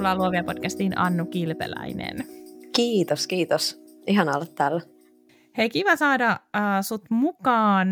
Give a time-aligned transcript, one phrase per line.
[0.00, 2.26] tervetuloa Luovia podcastiin Annu Kilpeläinen.
[2.76, 3.82] Kiitos, kiitos.
[4.06, 4.80] Ihan olla täällä.
[5.56, 7.88] Hei, kiva saada äh, sut mukaan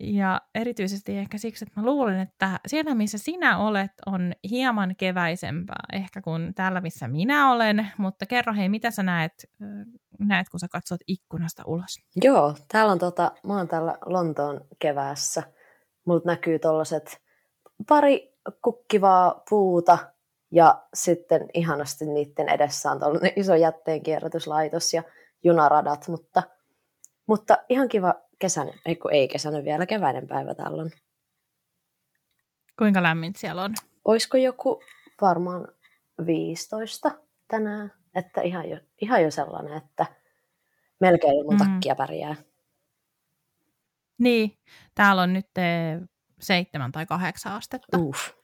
[0.00, 5.84] ja erityisesti ehkä siksi, että mä luulen, että siellä missä sinä olet on hieman keväisempää
[5.92, 9.32] ehkä kuin täällä missä minä olen, mutta kerro hei, mitä sä näet,
[9.62, 9.68] äh,
[10.18, 11.98] näet kun sä katsot ikkunasta ulos?
[12.16, 15.42] Joo, täällä on tota, mä oon täällä Lontoon keväässä.
[16.04, 17.22] Mulla näkyy tollaset
[17.88, 19.98] pari kukkivaa puuta,
[20.50, 25.02] ja sitten ihanasti niiden edessä on tuollainen iso jätteenkierrätyslaitos ja
[25.44, 26.42] junaradat, mutta,
[27.26, 30.90] mutta ihan kiva kesän, ei kun ei kesänyt vielä, keväinen päivä täällä on.
[32.78, 33.74] Kuinka lämmin siellä on?
[34.04, 34.82] Olisiko joku
[35.20, 35.68] varmaan
[36.26, 37.10] 15
[37.48, 40.06] tänään, että ihan jo, ihan jo sellainen, että
[41.00, 41.58] melkein ilman mm.
[41.58, 42.36] takkia pärjää.
[44.18, 44.58] Niin,
[44.94, 45.50] täällä on nyt
[46.40, 47.98] seitsemän tai kahdeksan astetta.
[47.98, 48.35] Uff.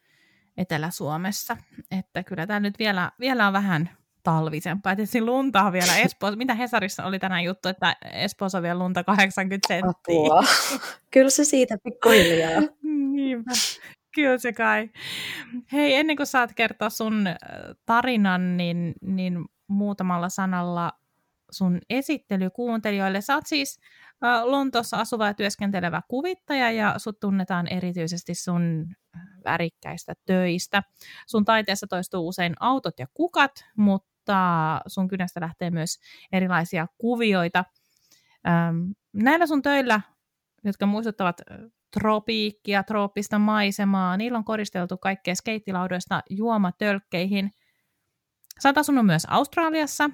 [0.57, 1.57] Etelä-Suomessa.
[1.99, 3.91] Että kyllä tämä nyt vielä, vielä on vähän
[4.23, 4.97] talvisempaa.
[4.97, 6.37] Tietysti lunta on vielä Espoossa.
[6.37, 9.89] Mitä Hesarissa oli tänään juttu, että Espoossa on vielä lunta 80 senttiä.
[9.89, 10.45] Apua.
[11.11, 12.63] Kyllä se siitä pikkuhiljaa.
[13.15, 13.51] Niinpä.
[14.15, 14.91] Kyllä se kai.
[15.73, 17.27] Hei, ennen kuin saat kertoa sun
[17.87, 20.93] tarinan, niin, niin muutamalla sanalla
[21.51, 23.21] sun esittely kuuntelijoille.
[23.21, 23.81] Sä oot siis
[24.45, 28.87] Lontoossa asuva ja työskentelevä kuvittaja ja sut tunnetaan erityisesti sun
[29.45, 30.83] värikkäistä töistä.
[31.27, 35.99] Sun taiteessa toistuu usein autot ja kukat, mutta sun kynästä lähtee myös
[36.33, 37.65] erilaisia kuvioita.
[39.13, 40.01] Näillä sun töillä,
[40.65, 41.41] jotka muistuttavat
[41.99, 47.51] tropiikkia, trooppista maisemaa, niillä on koristeltu kaikkea skeittilaudoista juomatölkkeihin.
[48.61, 50.11] Sä oot asunut myös Australiassa,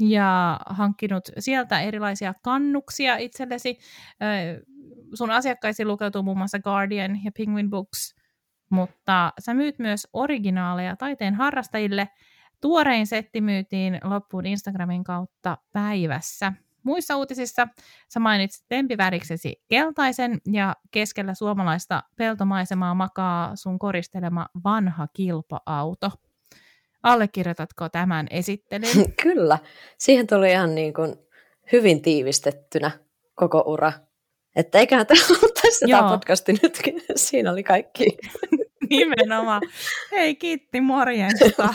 [0.00, 3.78] ja hankkinut sieltä erilaisia kannuksia itsellesi.
[5.14, 8.14] Sun asiakkaisi lukeutuu muun muassa Guardian ja Penguin Books,
[8.70, 12.08] mutta sä myyt myös originaaleja taiteen harrastajille.
[12.60, 16.52] Tuorein setti myytiin loppuun Instagramin kautta päivässä.
[16.82, 17.68] Muissa uutisissa
[18.08, 26.10] sä mainitsit tempiväriksesi keltaisen ja keskellä suomalaista peltomaisemaa makaa sun koristelema vanha kilpa-auto.
[27.04, 29.12] Allekirjoitatko tämän esittelyn?
[29.22, 29.58] Kyllä.
[29.98, 31.14] Siihen tuli ihan niin kuin
[31.72, 32.90] hyvin tiivistettynä
[33.34, 33.92] koko ura.
[34.56, 35.20] Että eiköhän tämä
[35.62, 37.02] tässä tämä podcasti nytkin.
[37.16, 38.04] Siinä oli kaikki.
[38.90, 39.62] Nimenomaan.
[40.12, 41.74] Hei Kitti, morjesta.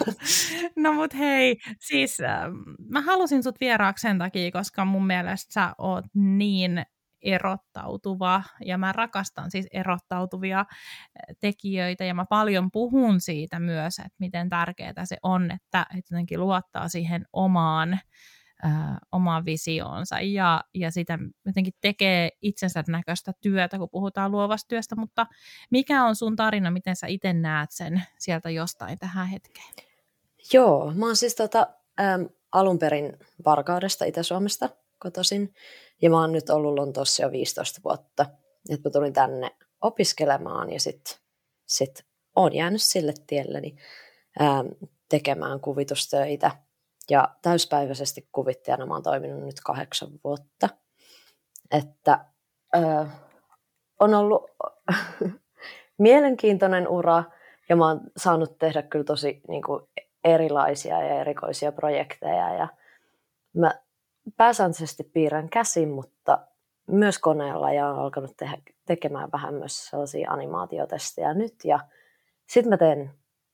[0.76, 2.42] No mut hei, siis äh,
[2.90, 6.84] mä halusin sut vieraaksi sen takia, koska mun mielestä sä oot niin
[7.22, 14.16] erottautuva ja mä rakastan siis erottautuvia eh, tekijöitä ja mä paljon puhun siitä myös, että
[14.20, 18.00] miten tärkeää se on, että, jotenkin luottaa siihen omaan,
[18.66, 24.96] äh, omaan visioonsa ja, ja sitä jotenkin tekee itsensä näköistä työtä, kun puhutaan luovasta työstä,
[24.96, 25.28] mutta
[25.72, 29.74] mikä on sun tarina, miten sä itse näet sen sieltä jostain tähän hetkeen?
[30.54, 31.68] Joo, mä oon siis tota,
[32.00, 35.54] ähm, alun perin Varkaudesta, Itä-Suomesta kotoisin.
[36.02, 38.26] Ja mä oon nyt ollut Lontoossa jo 15 vuotta.
[38.70, 39.52] Että mä tulin tänne
[39.82, 41.18] opiskelemaan ja sitten
[41.66, 42.06] sit
[42.36, 43.76] oon jäänyt sille tielleni
[44.40, 44.64] ää,
[45.10, 46.52] tekemään kuvitustöitä.
[47.10, 50.70] Ja täyspäiväisesti kuvittajana mä oon toiminut nyt kahdeksan vuotta.
[51.72, 52.26] Että
[52.74, 53.20] ää,
[54.00, 54.52] on ollut
[55.98, 57.24] mielenkiintoinen ura
[57.70, 59.84] ja mä oon saanut tehdä kyllä tosi niin kuin,
[60.24, 62.54] erilaisia ja erikoisia projekteja.
[62.54, 62.68] Ja
[63.54, 63.74] mä
[64.38, 66.48] pääsääntöisesti piirrän käsin, mutta
[66.88, 71.56] myös koneella ja olen alkanut tehdä, tekemään vähän myös sellaisia animaatiotestejä nyt.
[71.64, 71.80] Ja
[72.50, 73.12] sitten mä teen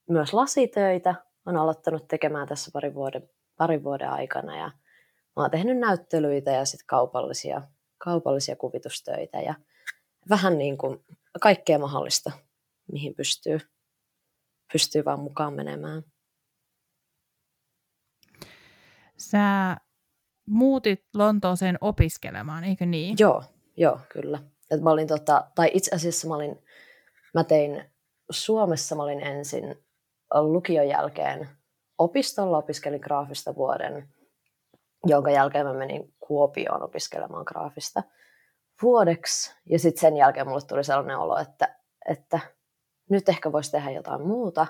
[0.09, 1.15] myös lasitöitä.
[1.45, 4.71] Olen aloittanut tekemään tässä pari vuoden, pari vuoden aikana ja
[5.35, 7.61] mä oon tehnyt näyttelyitä ja sitten kaupallisia,
[7.97, 9.55] kaupallisia kuvitustöitä ja
[10.29, 11.05] vähän niin kuin
[11.41, 12.31] kaikkea mahdollista,
[12.91, 13.59] mihin pystyy,
[14.73, 16.03] pystyy vaan mukaan menemään.
[19.17, 19.77] Sä
[20.45, 23.15] muutit Lontooseen opiskelemaan, eikö niin?
[23.19, 23.43] Joo,
[23.77, 24.39] joo, kyllä.
[24.71, 26.63] Et mä olin tota, tai itse asiassa mä, olin,
[27.33, 27.85] mä tein
[28.29, 29.85] Suomessa, mä olin ensin
[30.33, 31.49] lukion jälkeen
[31.97, 34.07] opistolla, opiskelin graafista vuoden,
[35.05, 38.03] jonka jälkeen mä menin Kuopioon opiskelemaan graafista
[38.81, 39.55] vuodeksi.
[39.69, 41.75] Ja sitten sen jälkeen mulle tuli sellainen olo, että,
[42.09, 42.39] että
[43.09, 44.67] nyt ehkä voisi tehdä jotain muuta.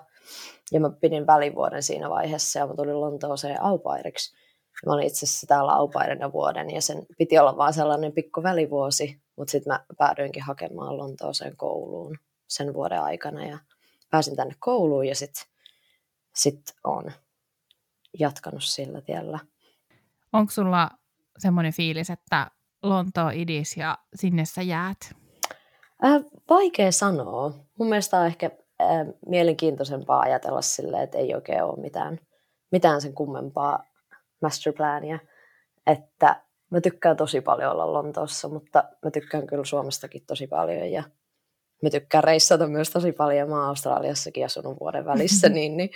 [0.72, 4.45] Ja mä pidin välivuoden siinä vaiheessa ja mä tulin Lontooseen aupairiksi.
[4.86, 9.22] Mä olin itse asiassa täällä aupairina vuoden ja sen piti olla vaan sellainen pikku välivuosi,
[9.36, 12.18] mutta sitten mä päädyinkin hakemaan Lontooseen kouluun
[12.48, 13.60] sen vuoden aikana ja
[14.12, 15.44] pääsin tänne kouluun ja sitten
[16.36, 17.12] sit on
[18.20, 19.40] jatkanut sillä tiellä.
[20.34, 20.90] Onko sulla
[21.38, 22.52] semmoinen fiilis, että
[22.84, 24.98] Lontoa idis ja sinne sä jäät?
[26.06, 27.54] Äh, vaikea sanoa.
[27.80, 32.20] Mun mielestä on ehkä ää, mielenkiintoisempaa ajatella sille, että ei oikein ole mitään,
[32.72, 33.84] mitään sen kummempaa
[34.42, 35.20] masterplania.
[35.88, 36.42] Että
[36.72, 41.04] mä tykkään tosi paljon olla Lontoossa, mutta mä tykkään kyllä Suomestakin tosi paljon ja
[41.84, 43.50] mä tykkään reissata myös tosi paljon.
[43.50, 45.90] Mä oon Australiassakin asunut vuoden välissä, niin, niin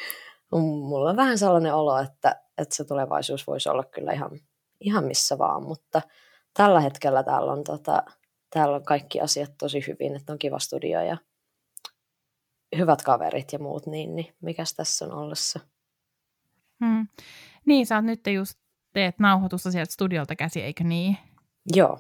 [0.51, 4.39] mulla on vähän sellainen olo, että, että se tulevaisuus voisi olla kyllä ihan,
[4.81, 6.01] ihan missä vaan, mutta
[6.53, 8.03] tällä hetkellä täällä on, tota,
[8.49, 11.17] täällä on kaikki asiat tosi hyvin, että on kiva studio ja
[12.77, 15.59] hyvät kaverit ja muut, niin, niin mikäs tässä on ollessa?
[16.85, 17.07] Hmm.
[17.69, 18.59] Niin, sä oot nyt just
[18.93, 21.17] teet nauhoitusta sieltä studiolta käsi, eikö niin?
[21.75, 21.99] Joo.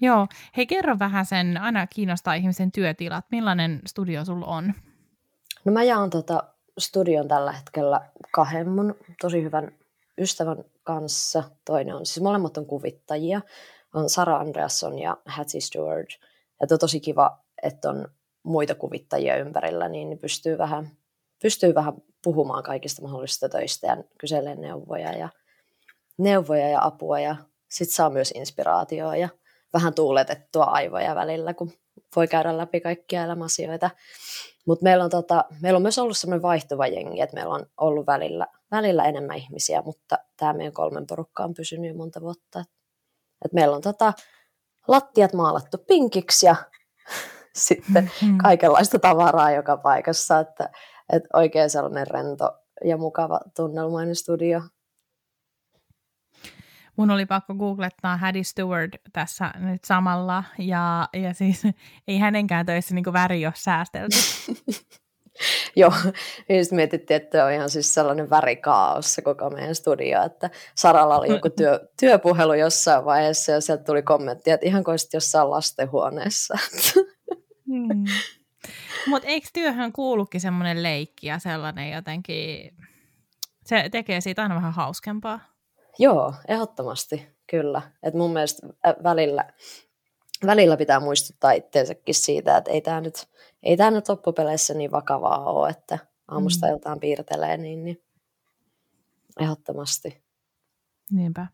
[0.00, 0.26] Joo.
[0.56, 3.24] Hei, kerro vähän sen, aina kiinnostaa ihmisen työtilat.
[3.30, 4.74] Millainen studio sulla on?
[5.64, 6.42] No mä jaan tota
[6.78, 8.00] studion tällä hetkellä
[8.32, 9.72] kahden mun tosi hyvän
[10.18, 11.42] ystävän kanssa.
[11.64, 13.40] Toinen on, siis molemmat on kuvittajia.
[13.94, 16.08] On Sara Andreasson ja Hattie Stewart.
[16.62, 18.08] Että on tosi kiva, että on
[18.42, 20.90] muita kuvittajia ympärillä, niin pystyy vähän,
[21.42, 21.94] pystyy vähän
[22.26, 25.28] puhumaan kaikista mahdollisista töistä ja kyselemään neuvoja ja,
[26.18, 27.36] neuvoja ja apua ja
[27.70, 29.28] sitten saa myös inspiraatioa ja
[29.72, 31.72] vähän tuuletettua aivoja välillä, kun
[32.16, 33.90] voi käydä läpi kaikkia elämäasioita.
[34.66, 38.06] Mutta meillä, on tota, meillä on myös ollut semmoinen vaihtuva jengi, että meillä on ollut
[38.06, 42.64] välillä, välillä enemmän ihmisiä, mutta tämä meidän kolmen porukka on pysynyt jo monta vuotta.
[43.44, 44.12] Et meillä on tota,
[44.88, 46.56] lattiat maalattu pinkiksi ja
[47.66, 48.38] sitten mm-hmm.
[48.38, 50.70] kaikenlaista tavaraa joka paikassa, että,
[51.12, 54.60] että oikein sellainen rento ja mukava tunnelmainen studio.
[56.96, 61.62] Mun oli pakko googlettaa Hattie Stewart tässä nyt samalla, ja, ja siis
[62.08, 64.16] ei hänenkään töissä niin väri ole säästelty.
[65.76, 65.92] Joo,
[66.48, 71.18] niin sitten mietittiin, että on ihan siis sellainen värikaos se koko meidän studio, että Saralla
[71.18, 76.54] oli joku työ, työpuhelu jossain vaiheessa ja sieltä tuli kommentti, että ihan kuin jossain lastenhuoneessa.
[77.66, 78.04] Hmm.
[79.06, 82.76] Mutta eikö työhön kuulukin semmoinen leikki ja sellainen jotenkin,
[83.64, 85.40] se tekee siitä aina vähän hauskempaa?
[85.98, 87.82] Joo, ehdottomasti, kyllä.
[88.02, 88.66] Et mun mielestä
[89.02, 89.52] välillä,
[90.46, 93.28] välillä pitää muistuttaa itseensäkin siitä, että ei tämä nyt,
[93.62, 95.98] ei tää nyt loppupeleissä niin vakavaa ole, että
[96.28, 96.72] aamusta mm.
[96.72, 98.02] iltaan piirtelee, niin, niin
[99.40, 100.22] ehdottomasti.
[101.10, 101.46] Niinpä.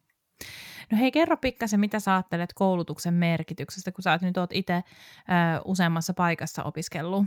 [0.92, 4.82] No hei, kerro pikkasen, mitä sä ajattelet koulutuksen merkityksestä, kun sä nyt oot itse
[5.64, 7.24] useammassa paikassa opiskellut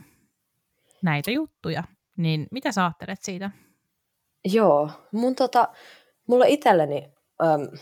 [1.01, 1.83] näitä juttuja,
[2.17, 3.51] niin mitä sä ajattelet siitä?
[4.45, 5.67] Joo, mun tota,
[6.27, 7.13] mulle itselleni
[7.43, 7.77] äm,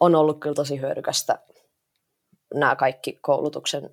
[0.00, 1.38] on ollut kyllä tosi hyödykästä
[2.54, 3.90] nämä kaikki koulutuksen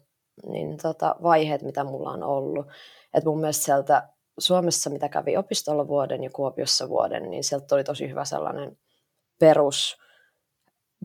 [0.47, 2.67] niin tota, vaiheet, mitä mulla on ollut.
[3.13, 7.83] Et mun mielestä sieltä Suomessa, mitä kävi opistolla vuoden ja Kuopiossa vuoden, niin sieltä tuli
[7.83, 8.77] tosi hyvä sellainen
[9.39, 10.02] perus,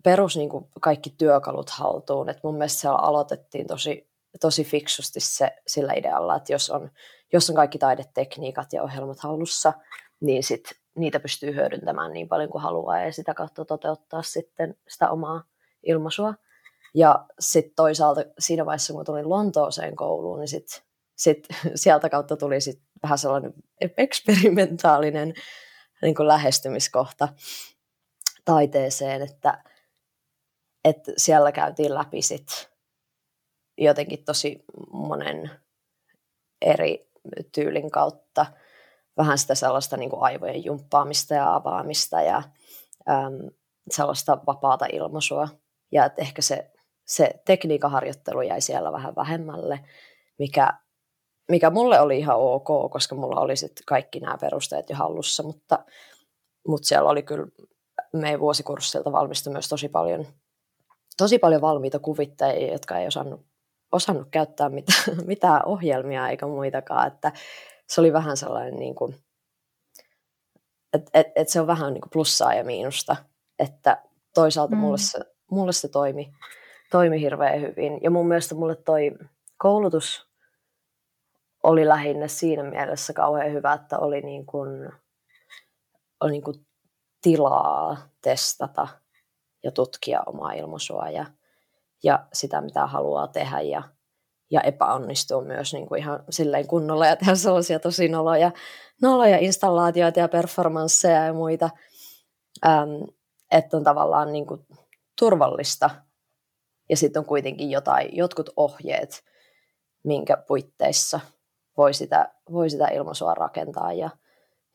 [0.04, 2.28] perus niin kuin kaikki työkalut haltuun.
[2.28, 4.10] Et mun mielestä siellä aloitettiin tosi,
[4.40, 6.90] tosi fiksusti se, sillä idealla, että jos on,
[7.32, 9.72] jos on kaikki taidetekniikat ja ohjelmat hallussa,
[10.20, 10.64] niin sit
[10.98, 15.42] niitä pystyy hyödyntämään niin paljon kuin haluaa ja sitä kautta toteuttaa sitten sitä omaa
[15.82, 16.34] ilmaisua.
[16.94, 20.82] Ja sitten toisaalta siinä vaiheessa, kun tulin Lontooseen kouluun, niin sit,
[21.16, 23.54] sit sieltä kautta tuli sit vähän sellainen
[23.96, 25.34] eksperimentaalinen
[26.02, 27.28] niin kuin lähestymiskohta
[28.44, 29.62] taiteeseen, että,
[30.84, 32.70] että siellä käytiin läpi sit
[33.78, 35.50] jotenkin tosi monen
[36.62, 37.10] eri
[37.52, 38.46] tyylin kautta–
[39.18, 42.42] vähän sitä sellaista niin kuin aivojen jumppaamista ja avaamista ja
[43.10, 43.50] äm,
[43.90, 45.48] sellaista vapaata ilmaisua.
[45.92, 46.70] Ja että ehkä se,
[47.06, 49.80] se tekniikaharjoittelu jäi siellä vähän vähemmälle,
[50.38, 50.72] mikä,
[51.50, 55.84] mikä mulle oli ihan ok, koska mulla oli sitten kaikki nämä perusteet jo hallussa, mutta,
[56.68, 57.46] mutta siellä oli kyllä
[58.12, 60.26] meidän vuosikurssilta valmistui myös tosi paljon,
[61.18, 63.46] tosi paljon valmiita kuvittajia, jotka ei osannut,
[63.92, 67.32] osannut käyttää mitään, mitään ohjelmia eikä muitakaan, että
[67.88, 69.16] se oli vähän sellainen, niin kuin,
[70.92, 73.16] että et, et se on vähän niin kuin plussaa ja miinusta,
[73.58, 74.02] että
[74.34, 74.80] toisaalta mm.
[74.80, 75.18] mulle, se,
[75.50, 76.32] mulle se toimi,
[76.90, 77.98] toimi hirveän hyvin.
[78.02, 79.12] Ja mun mielestä mulle toi
[79.56, 80.28] koulutus
[81.62, 84.92] oli lähinnä siinä mielessä kauhean hyvä, että oli, niin kuin,
[86.20, 86.66] oli niin kuin
[87.22, 88.88] tilaa testata
[89.68, 91.26] ja tutkia omaa ilmaisua ja,
[92.02, 93.82] ja sitä, mitä haluaa tehdä ja
[94.50, 98.50] ja epäonnistuu myös niin kuin ihan silleen kunnolla ja tehdä sellaisia tosi noloja,
[99.02, 101.70] noloja installaatioita ja performansseja ja muita,
[102.66, 102.90] ähm,
[103.50, 104.66] että on tavallaan niin kuin
[105.18, 105.90] turvallista
[106.88, 109.24] ja sitten on kuitenkin jotain, jotkut ohjeet,
[110.04, 111.20] minkä puitteissa
[111.76, 114.10] voi sitä, voi sitä ilmaisua rakentaa ja,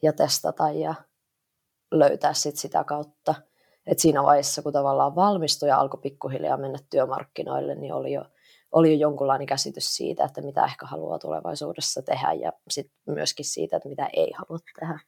[0.02, 0.96] ja testata ja
[1.92, 3.36] löytää sit sitä kautta.
[3.88, 8.26] Et siinä vaiheessa, kun tavallaan valmistui ja alkoi pikkuhiljaa mennä työmarkkinoille, niin oli jo
[8.74, 13.78] oli jo jonkunlainen käsitys siitä, että mitä ehkä haluaa tulevaisuudessa tehdä ja sitten myöskin siitä,
[13.78, 15.00] että mitä ei halua tehdä.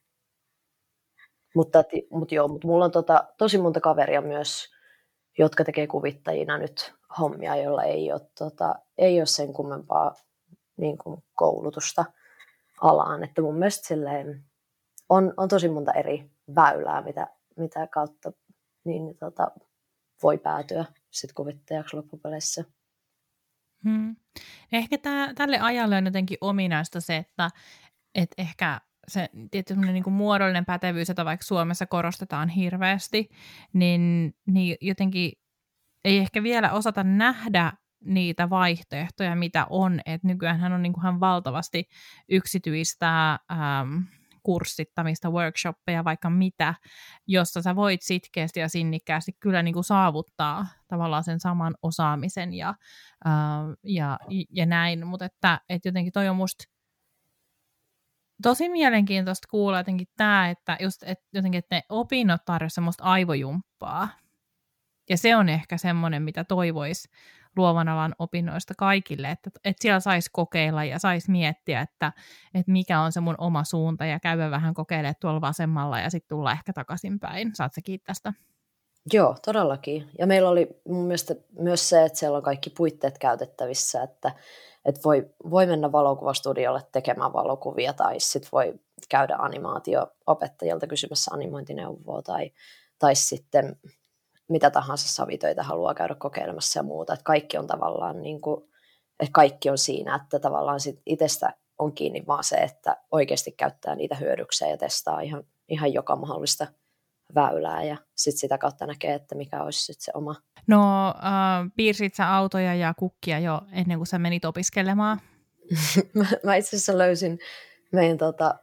[1.54, 4.68] Mutta, mutta joo, mutta mulla on tota, tosi monta kaveria myös,
[5.38, 10.14] jotka tekee kuvittajina nyt hommia, joilla ei ole, tota, ei ole sen kummempaa
[10.76, 12.04] niin kuin koulutusta
[12.80, 13.24] alaan.
[13.24, 14.44] Että mun mielestä silleen
[15.08, 18.32] on, on tosi monta eri väylää, mitä, mitä kautta
[18.86, 19.50] niin, tota,
[20.22, 22.64] voi päätyä sit kuvittajaksi loppupeleissä.
[23.84, 24.16] Hmm.
[24.72, 27.50] Ehkä tää, tälle ajalle on jotenkin ominaista se, että
[28.14, 33.28] et ehkä se tietty niin kuin muodollinen pätevyys, jota vaikka Suomessa korostetaan hirveästi,
[33.72, 35.32] niin, niin jotenkin
[36.04, 37.72] ei ehkä vielä osata nähdä
[38.04, 40.00] niitä vaihtoehtoja, mitä on.
[40.06, 41.88] Et nykyään on niin kuin valtavasti
[42.28, 43.98] yksityistä ähm,
[44.46, 46.74] kurssittamista, workshoppeja, vaikka mitä,
[47.26, 52.68] jossa sä voit sitkeästi ja sinnikkäästi kyllä niin kuin saavuttaa tavallaan sen saman osaamisen ja,
[53.26, 53.32] äh,
[53.82, 54.18] ja,
[54.50, 56.64] ja näin, mutta että, että jotenkin toi on musta
[58.42, 64.08] tosi mielenkiintoista kuulla jotenkin tämä, että just, et, jotenkin, että ne opinnot tarjoavat semmoista aivojumppaa.
[65.10, 67.08] Ja se on ehkä semmoinen, mitä toivoisi
[67.56, 72.12] luovan alan opinnoista kaikille, että, että siellä saisi kokeilla ja saisi miettiä, että,
[72.54, 76.36] että mikä on se mun oma suunta ja käydä vähän kokeilemaan tuolla vasemmalla ja sitten
[76.36, 77.50] tulla ehkä takaisinpäin.
[77.54, 78.32] Saat sä kiittää tästä?
[79.12, 80.10] Joo, todellakin.
[80.18, 84.32] Ja meillä oli mun mielestä myös se, että siellä on kaikki puitteet käytettävissä, että,
[84.84, 88.74] että voi, voi mennä valokuvastudiolle tekemään valokuvia tai sitten voi
[89.08, 92.50] käydä animaatio-opettajilta kysymässä animointineuvoa tai,
[92.98, 93.76] tai sitten
[94.48, 97.12] mitä tahansa savitöitä haluaa käydä kokeilemassa ja muuta.
[97.12, 98.62] Että kaikki on tavallaan niin kuin,
[99.20, 103.94] että kaikki on siinä, että tavallaan sit itsestä on kiinni vaan se, että oikeasti käyttää
[103.94, 106.66] niitä hyödykseen ja testaa ihan, ihan joka mahdollista
[107.34, 110.34] väylää ja sitten sitä kautta näkee, että mikä olisi sit se oma.
[110.66, 115.20] No, äh, piirsit sä autoja ja kukkia jo ennen kuin sä menit opiskelemaan?
[116.14, 117.38] mä, mä itse asiassa löysin
[117.92, 118.54] meidän tota,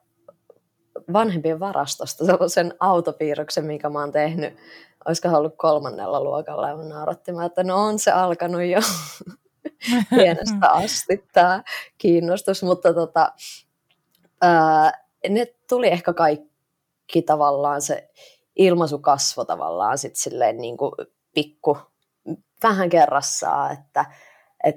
[1.14, 4.58] vanhempien varastosta sellaisen autopiirroksen, minkä mä oon tehnyt
[5.06, 8.80] olisiko ollut kolmannella luokalla, ja naurattiin, että no on se alkanut jo
[10.16, 11.64] pienestä asti tämä
[11.98, 13.32] kiinnostus, mutta tota,
[14.42, 18.10] ää, ne tuli ehkä kaikki tavallaan se
[18.56, 20.92] ilmaisu kasvo tavallaan sit silleen niin kuin
[21.34, 21.78] pikku
[22.64, 24.06] vähän kerrassaan, että,
[24.64, 24.76] et,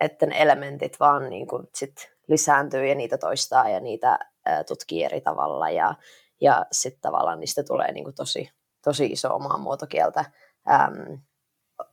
[0.00, 5.04] että ne elementit vaan niin kuin sit lisääntyy ja niitä toistaa ja niitä ää, tutkii
[5.04, 5.70] eri tavalla.
[5.70, 5.94] Ja,
[6.40, 8.50] ja sitten tavallaan niistä tulee niin kuin tosi
[8.88, 10.24] tosi iso omaa muotokieltä.
[10.70, 11.14] Ähm,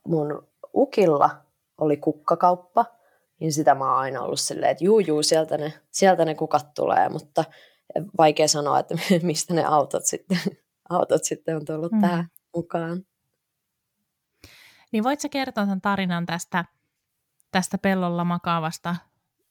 [0.08, 1.30] mun ukilla
[1.78, 2.86] oli kukkakauppa,
[3.40, 6.74] niin sitä mä oon aina ollut silleen, että juu, juu, sieltä ne, sieltä ne kukat
[6.74, 7.44] tulee, mutta
[8.18, 10.38] vaikea sanoa, että mistä ne autot sitten,
[10.90, 12.00] autot sitten on tullut mm.
[12.00, 13.06] tähän mukaan.
[14.92, 16.64] Niin voit sä kertoa tämän tarinan tästä,
[17.50, 18.96] tästä pellolla makaavasta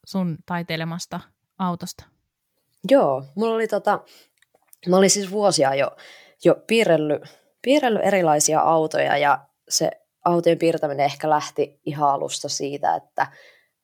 [0.06, 1.20] sun taiteilemasta
[1.60, 2.06] autosta?
[2.90, 4.00] Joo, mulla oli tota,
[4.90, 5.96] mä olin siis vuosia jo
[6.44, 7.22] jo piirrellyt,
[7.62, 9.92] piirrellyt erilaisia autoja ja se
[10.26, 13.28] autojen piirtäminen ehkä lähti ihan alusta siitä, että,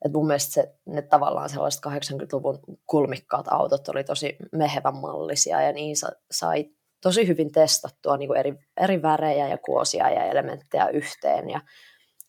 [0.05, 5.71] että mun mielestä se, ne tavallaan sellaiset 80-luvun kulmikkaat autot oli tosi mehevän mallisia ja
[5.71, 5.95] niin
[6.31, 6.69] sai
[7.01, 11.61] tosi hyvin testattua niin kuin eri, eri värejä ja kuosia ja elementtejä yhteen ja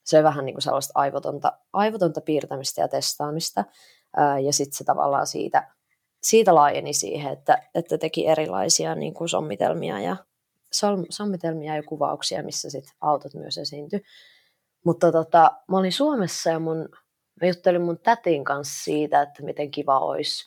[0.04, 3.64] se on vähän niin kuin sellaista aivotonta, aivotonta piirtämistä ja testaamista
[4.44, 5.74] ja sitten se tavallaan siitä
[6.22, 10.16] siitä laajeni siihen, että, että teki erilaisia niin kuin sommitelmia ja
[11.10, 14.00] sommitelmia ja kuvauksia, missä sit autot myös esiintyi.
[14.84, 16.88] Mutta tota, mä olin Suomessa ja mun,
[17.40, 20.44] mä juttelin mun tätin kanssa siitä, että miten kiva olisi,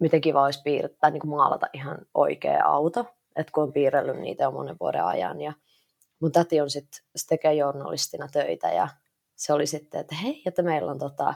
[0.00, 4.44] miten kiva olisi piirtää, niin kuin maalata ihan oikea auto, että kun on piirrellyt niitä
[4.44, 5.40] jo monen vuoden ajan.
[5.40, 5.52] Ja
[6.20, 8.88] mun täti on sitten, se tekee journalistina töitä ja
[9.36, 11.34] se oli sitten, että hei, että meillä on, tota,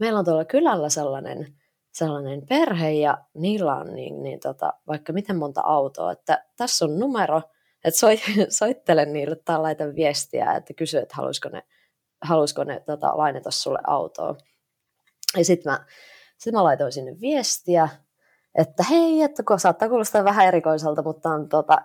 [0.00, 1.54] meillä on tuolla kylällä sellainen
[1.94, 6.98] sellainen perhe ja niillä on niin, niin tota, vaikka miten monta autoa, että tässä on
[6.98, 7.42] numero,
[7.84, 8.20] että soit,
[8.58, 11.62] soittele niille tai laita viestiä, että kysy, että haluaisiko ne,
[12.22, 14.34] haluaisiko ne tota, lainata sulle autoa.
[15.36, 15.84] Ja sitten mä,
[16.38, 17.88] sit mä laitoin sinne viestiä,
[18.58, 21.78] että hei, että kun saattaa kuulostaa vähän erikoiselta, mutta on tota,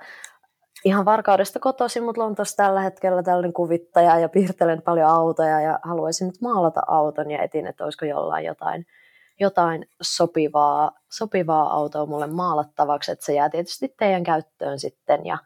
[0.86, 6.28] ihan Varkaudesta kotoisin, mutta Lontoossa tällä hetkellä tällainen kuvittaja ja piirtelen paljon autoja ja haluaisin
[6.28, 8.86] nyt maalata auton ja etin, että olisiko jollain jotain–
[9.40, 15.38] jotain sopivaa, sopivaa autoa mulle maalattavaksi, että se jää tietysti teidän käyttöön sitten ja,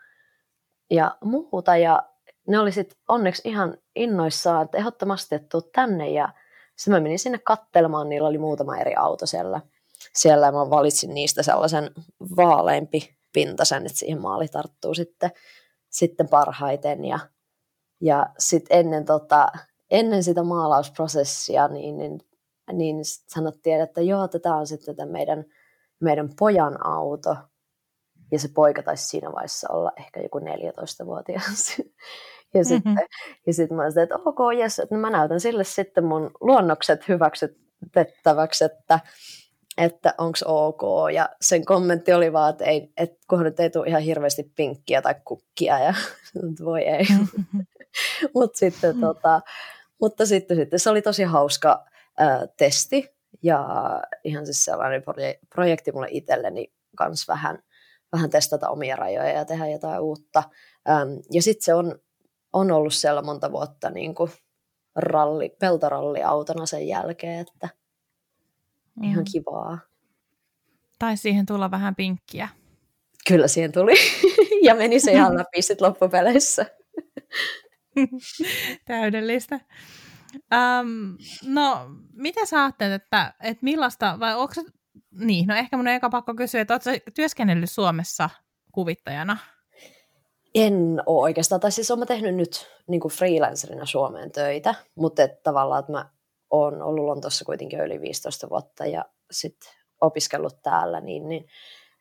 [0.92, 1.78] ja muuta.
[1.78, 2.04] Ja
[2.48, 6.30] ne oli sitten onneksi ihan innoissaan, että ehdottomasti, että tuu tänne ja
[6.76, 9.62] sitten mä menin sinne kattelemaan, niillä oli muutama eri auto siellä.
[10.14, 11.92] Siellä mä valitsin niistä sellaisen
[12.36, 15.32] vaaleimpi pintasen, että siihen maali tarttuu sitten,
[15.90, 17.06] sitten parhaiten.
[17.06, 17.20] Ja,
[18.02, 19.48] ja sitten ennen, tota,
[19.92, 22.20] ennen sitä maalausprosessia, niin, niin,
[22.72, 25.46] niin sanottiin, että joo, tämä on sitten tätä meidän,
[26.00, 27.36] meidän pojan auto,
[28.32, 31.78] ja se poika taisi siinä vaiheessa olla ehkä joku 14-vuotias.
[32.54, 32.76] Ja mm-hmm.
[32.76, 33.08] sitten
[33.48, 38.64] ja sit mä olin että ok, jes, että mä näytän sille sitten mun luonnokset hyväksytettäväksi,
[38.64, 39.00] että,
[39.78, 41.12] että onko ok.
[41.14, 45.02] Ja sen kommentti oli vaan, että, ei, että kunhan nyt ei tule ihan hirveästi pinkkiä
[45.02, 45.80] tai kukkia.
[45.80, 45.94] Ja
[46.66, 47.06] voi ei.
[47.10, 47.66] Mm-hmm.
[48.36, 49.42] Mut sitten, tota,
[50.02, 51.86] mutta sitten, sitten se oli tosi hauska
[52.58, 53.10] testi.
[53.44, 53.66] Ja
[54.24, 55.04] ihan siis sellainen
[55.50, 57.60] projekti mulle itselleni kans vähän,
[58.12, 60.44] vähän testata omia rajoja ja tehdä jotain uutta.
[61.32, 62.00] Ja sitten se on
[62.54, 64.32] on ollut siellä monta vuotta niin kuin
[64.96, 67.70] ralli, peltoralliautona sen jälkeen, että
[68.96, 69.04] mm.
[69.04, 69.80] ihan kivaa.
[71.00, 72.50] Tai siihen tulla vähän pinkkiä.
[73.28, 73.94] Kyllä siihen tuli.
[74.68, 76.66] ja meni se ihan läpi sitten loppupeleissä.
[78.86, 79.60] Täydellistä.
[80.36, 84.54] Um, no, mitä sä ajattelet, että, että millaista, vai onko
[85.20, 88.30] niin, no ehkä mun on eka pakko kysyä, että oletko työskennellyt Suomessa
[88.72, 89.38] kuvittajana?
[90.56, 95.40] En ole oikeastaan, tai siis olen tehnyt nyt niin kuin freelancerina Suomeen töitä, mutta että
[95.44, 96.10] tavallaan, että mä
[96.50, 99.72] oon ollut Lontossa kuitenkin yli 15 vuotta ja sitten
[100.02, 101.46] opiskellut täällä, niin, niin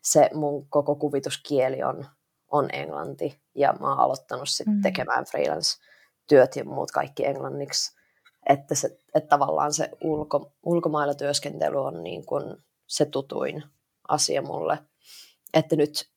[0.03, 2.07] se mun koko kuvituskieli on,
[2.51, 4.83] on englanti ja mä oon aloittanut sitten mm.
[4.83, 8.02] tekemään freelance-työt ja muut kaikki englanniksi,
[8.49, 12.57] että, se, että tavallaan se ulko, ulkomailla työskentely on niin kuin
[12.87, 13.65] se tutuin
[14.09, 14.79] asia mulle,
[15.55, 16.09] että nyt,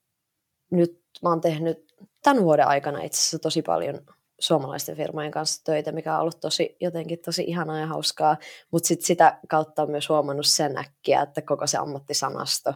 [0.72, 4.02] nyt mä oon tehnyt tämän vuoden aikana itse asiassa tosi paljon
[4.40, 8.38] suomalaisten firmojen kanssa töitä, mikä on ollut tosi, jotenkin tosi ihanaa ja hauskaa,
[8.72, 12.74] mutta sit sitä kautta on myös huomannut sen äkkiä, että koko se ammattisanasto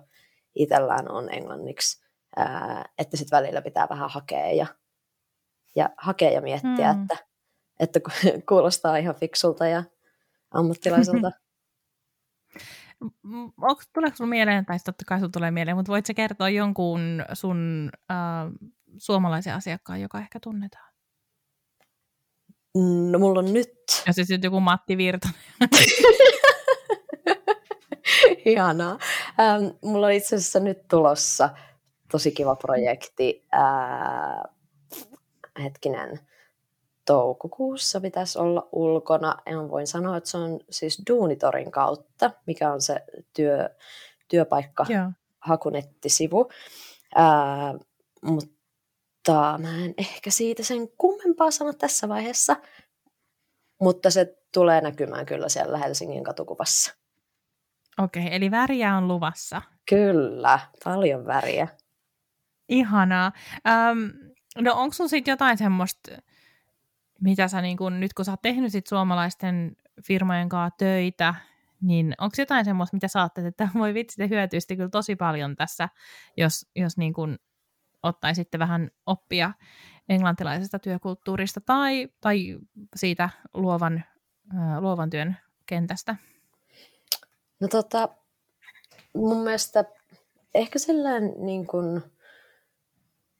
[0.56, 4.67] itsellään on englanniksi, ää, että sitten välillä pitää vähän hakea ja,
[5.76, 7.02] ja, hakea ja miettiä, mm.
[7.02, 7.29] että,
[7.80, 8.00] että
[8.50, 9.84] kuulostaa ihan fiksulta ja
[10.52, 11.32] ammattilaiselta.
[13.62, 17.89] Onko, tuleeko sinulle mieleen, tai totta kai sinulle tulee mieleen, mutta voitko kertoa jonkun sun
[18.12, 18.18] äh,
[18.98, 20.89] suomalaisen asiakkaan, joka ehkä tunnetaan?
[23.12, 23.70] No mulla on nyt.
[24.08, 25.39] Ja siis joku Matti Virtanen.
[28.46, 28.98] Ihanaa.
[29.39, 31.50] Ähm, mulla on itse asiassa nyt tulossa
[32.12, 33.48] tosi kiva projekti.
[33.54, 34.44] Äh,
[35.63, 36.20] hetkinen,
[37.10, 39.36] toukokuussa pitäisi olla ulkona.
[39.45, 43.69] En voin sanoa, että se on siis Duunitorin kautta, mikä on se työ,
[44.28, 44.86] työpaikka
[45.39, 46.50] hakunettisivu.
[48.22, 48.60] Mutta
[49.30, 52.56] mutta mä en ehkä siitä sen kummempaa sano tässä vaiheessa,
[53.82, 56.95] mutta se tulee näkymään kyllä siellä Helsingin katukuvassa.
[57.98, 59.62] Okei, okay, eli väriä on luvassa.
[59.89, 61.67] Kyllä, paljon väriä.
[62.69, 63.32] Ihanaa.
[63.91, 66.12] Um, no onko sun sitten jotain semmoista,
[67.21, 69.75] mitä sä niin kun, nyt kun sä oot tehnyt sit suomalaisten
[70.08, 71.36] firmojen kanssa töitä,
[71.82, 75.55] niin onko jotain semmoista, mitä sä ajattelet, että voi vitsi, te hyötyisitte kyllä tosi paljon
[75.55, 75.89] tässä,
[76.38, 77.39] jos, jos niin kun
[78.03, 79.53] ottaisitte vähän oppia
[80.10, 82.58] englantilaisesta työkulttuurista tai, tai
[82.95, 84.03] siitä luovan,
[84.79, 86.15] luovan työn kentästä?
[87.60, 88.10] No tota,
[89.15, 89.86] mun mielestä
[90.55, 91.67] ehkä sellainen niin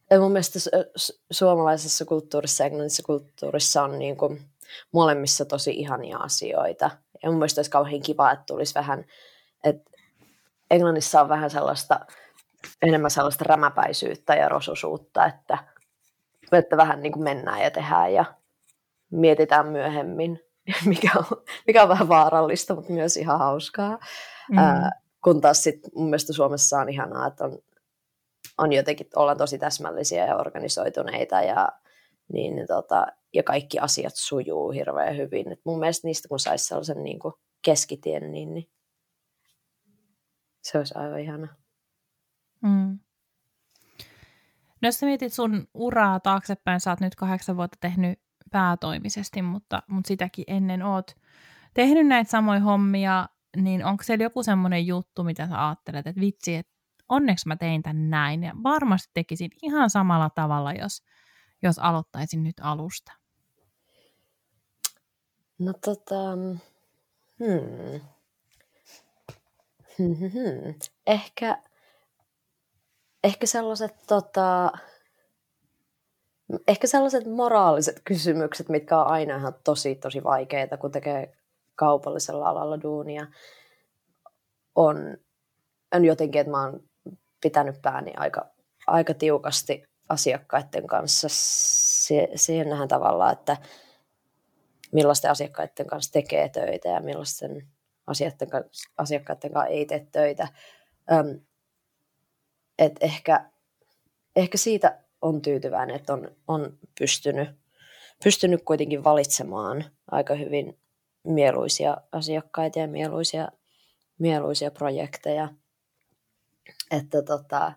[0.10, 0.60] kuin, mun mielestä
[1.32, 4.42] suomalaisessa kulttuurissa ja englannissa kulttuurissa on niin kuin
[4.92, 6.92] molemmissa tosi ihania asioita.
[7.24, 9.06] Ja mun mielestä olisi kauhean kiva, että tulisi vähän,
[9.64, 9.90] että
[10.72, 12.00] Englannissa on vähän sellaista
[12.82, 15.58] enemmän sellaista rämäpäisyyttä ja rosusuutta, että,
[16.52, 18.26] että vähän niin kuin mennään ja tehdään ja
[19.12, 20.40] mietitään myöhemmin,
[20.86, 24.00] mikä on, mikä on vähän vaarallista, mutta myös ihan hauskaa.
[24.52, 24.58] Mm.
[24.58, 24.92] Ää,
[25.24, 27.58] kun taas sit mun mielestä Suomessa on ihanaa, että on,
[28.60, 31.70] on jotenkin, ollaan tosi täsmällisiä ja organisoituneita ja,
[32.34, 35.52] niin, niin, tota, ja kaikki asiat sujuu hirveän hyvin.
[35.52, 38.70] Et mun mielestä niistä kun saisi sellaisen niin kuin keskitien, niin, niin
[40.64, 41.56] se olisi aivan ihanaa.
[42.62, 43.00] Mm.
[44.82, 48.20] No jos sä mietit sun uraa taaksepäin, sä oot nyt kahdeksan vuotta tehnyt
[48.52, 51.16] päätoimisesti, mutta, mutta sitäkin ennen oot
[51.74, 56.56] tehnyt näitä samoja hommia, niin onko siellä joku semmoinen juttu, mitä sä ajattelet, että vitsi,
[56.56, 56.79] että
[57.10, 61.04] onneksi mä tein tän näin, ja varmasti tekisin ihan samalla tavalla, jos,
[61.64, 63.12] jos aloittaisin nyt alusta?
[65.60, 66.36] No tota,
[67.40, 68.02] hmm.
[69.98, 70.74] Hmm, hmm, hmm.
[71.08, 71.58] Ehkä
[73.24, 74.72] ehkä sellaiset, tota,
[76.68, 81.38] ehkä sellaiset moraaliset kysymykset, mitkä on aina ihan tosi, tosi vaikeita, kun tekee
[81.76, 83.28] kaupallisella alalla duunia,
[84.76, 85.18] on,
[85.94, 86.89] on jotenkin, että mä oon
[87.42, 88.46] pitänyt pääni aika,
[88.88, 91.28] aika tiukasti asiakkaiden kanssa
[92.36, 93.58] siihen nähdään tavalla, että,
[94.92, 97.68] millaisten asiakkaiden kanssa tekee töitä ja millaisten
[98.08, 100.48] asiakkaiden kanssa, asiakkaiden kanssa ei tee töitä.
[101.12, 101.40] Öm,
[102.80, 103.50] et ehkä,
[104.36, 107.50] ehkä siitä on tyytyväinen, että on, on pystynyt,
[108.24, 110.80] pystynyt kuitenkin valitsemaan aika hyvin
[111.24, 113.48] mieluisia asiakkaita ja mieluisia,
[114.20, 115.50] mieluisia projekteja.
[116.92, 117.74] Että tota,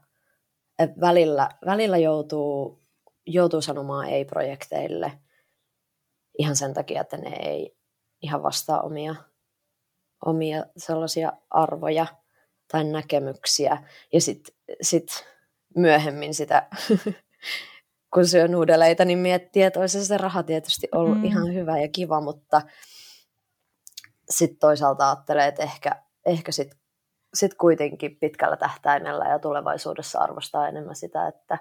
[0.79, 2.83] et välillä, välillä joutuu,
[3.27, 5.13] joutuu sanomaan ei-projekteille
[6.39, 7.77] ihan sen takia, että ne ei
[8.23, 9.15] ihan vastaa omia,
[10.25, 12.07] omia sellaisia arvoja
[12.73, 13.83] tai näkemyksiä.
[14.13, 15.27] Ja sitten sit
[15.77, 16.69] myöhemmin sitä
[18.15, 21.25] kun syö nuudeleita, niin miettii, että olisi se raha tietysti ollut mm.
[21.25, 22.63] ihan hyvä ja kiva, mutta
[24.31, 26.79] sitten toisaalta ajattelee, että ehkä, ehkä sitten
[27.35, 31.59] sit kuitenkin pitkällä tähtäimellä ja tulevaisuudessa arvostaa enemmän sitä, että,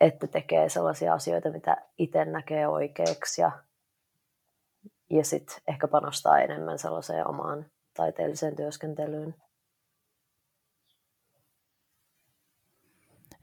[0.00, 3.52] että tekee sellaisia asioita, mitä itse näkee oikeaksi ja,
[5.10, 9.34] ja sitten ehkä panostaa enemmän sellaiseen omaan taiteelliseen työskentelyyn.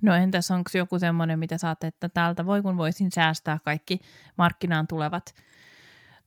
[0.01, 3.99] No entäs onko joku semmoinen, mitä saatte, että täältä voi kun voisin säästää kaikki
[4.37, 5.35] markkinaan tulevat,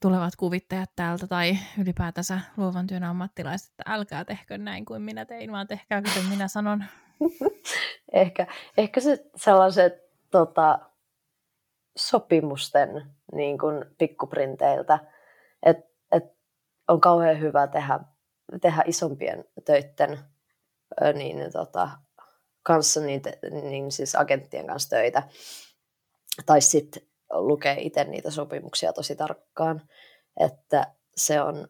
[0.07, 5.53] tulevat kuvittajat täältä tai ylipäätänsä luovan työn ammattilaiset, että älkää tehkö näin kuin minä tein,
[5.53, 6.85] vaan tehkää kuten minä sanon.
[8.12, 8.47] ehkä,
[8.79, 9.92] ehkä se sellaiset
[10.31, 10.79] tota,
[11.97, 14.99] sopimusten niin kuin pikkuprinteiltä,
[15.62, 16.25] että et
[16.88, 18.01] on kauhean hyvä tehdä,
[18.61, 20.19] tehdä isompien töiden
[21.14, 21.90] niin, tota,
[22.62, 23.31] kanssa, niitä,
[23.62, 25.23] niin siis agenttien kanssa töitä.
[26.47, 29.83] Tai sitten lukee itse niitä sopimuksia tosi tarkkaan,
[30.41, 31.69] että se on,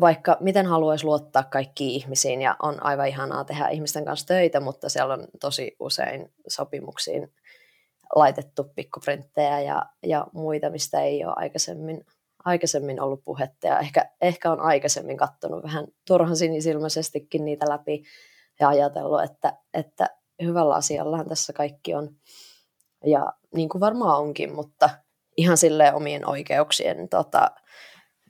[0.00, 4.88] vaikka miten haluaisi luottaa kaikkiin ihmisiin ja on aivan ihanaa tehdä ihmisten kanssa töitä, mutta
[4.88, 7.32] siellä on tosi usein sopimuksiin
[8.14, 12.06] laitettu pikkuprinttejä ja, ja muita, mistä ei ole aikaisemmin,
[12.44, 13.66] aikaisemmin ollut puhetta.
[13.66, 18.02] Ja ehkä, ehkä on aikaisemmin katsonut vähän turhan sinisilmäisestikin niitä läpi
[18.60, 20.06] ja ajatellut, että, että
[20.42, 22.08] hyvällä asiallahan tässä kaikki on.
[23.10, 24.90] Ja niin kuin varmaan onkin, mutta
[25.36, 27.50] ihan sille omien oikeuksien tota,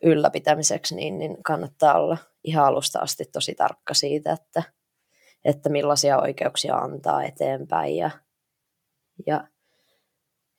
[0.03, 4.63] ylläpitämiseksi, niin, niin kannattaa olla ihan alusta asti tosi tarkka siitä, että,
[5.45, 8.11] että millaisia oikeuksia antaa eteenpäin ja,
[9.27, 9.49] ja,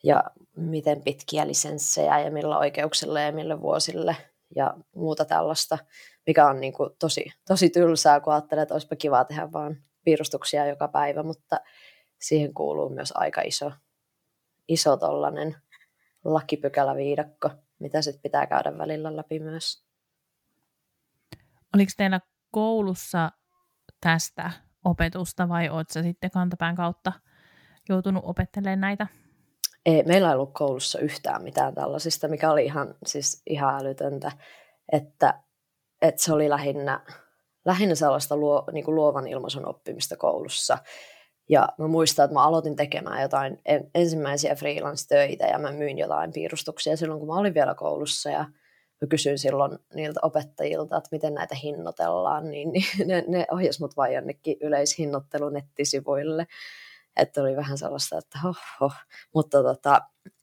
[0.03, 0.23] ja
[0.55, 4.15] miten pitkiä lisenssejä ja millä oikeuksilla ja millä vuosille
[4.55, 5.77] ja muuta tällaista,
[6.27, 10.65] mikä on niin kuin tosi, tosi tylsää, kun ajattelee, että olisipa kiva tehdä vaan piirustuksia
[10.65, 11.60] joka päivä, mutta
[12.21, 13.71] siihen kuuluu myös aika iso,
[14.69, 15.55] iso tollanen
[16.25, 19.84] lakipykäläviidakko, mitä sitten pitää käydä välillä läpi myös.
[21.75, 22.19] Oliko teillä
[22.51, 23.32] koulussa
[24.01, 24.51] tästä
[24.86, 27.13] opetusta vai oletko sitten kantapään kautta
[27.89, 29.08] joutunut opettelemaan näitä?
[29.86, 34.32] Ei, meillä ei ollut koulussa yhtään mitään tällaisista, mikä oli ihan, siis ihan älytöntä,
[34.91, 35.43] että,
[36.01, 37.05] että se oli lähinnä
[37.65, 40.77] lähinnä sellaista luo, niin kuin luovan ilmaisun oppimista koulussa.
[41.49, 43.62] Ja mä muistan, että mä aloitin tekemään jotain
[43.95, 48.45] ensimmäisiä freelance-töitä ja mä myin jotain piirustuksia silloin, kun mä olin vielä koulussa ja
[49.01, 53.97] mä kysyin silloin niiltä opettajilta, että miten näitä hinnoitellaan, niin, niin ne, ne ohjas mut
[53.97, 56.47] vain jonnekin yleishinnoittelun nettisivuille.
[57.17, 58.93] Että oli vähän sellaista, että hoh, hoh.
[59.33, 60.01] Mutta tota,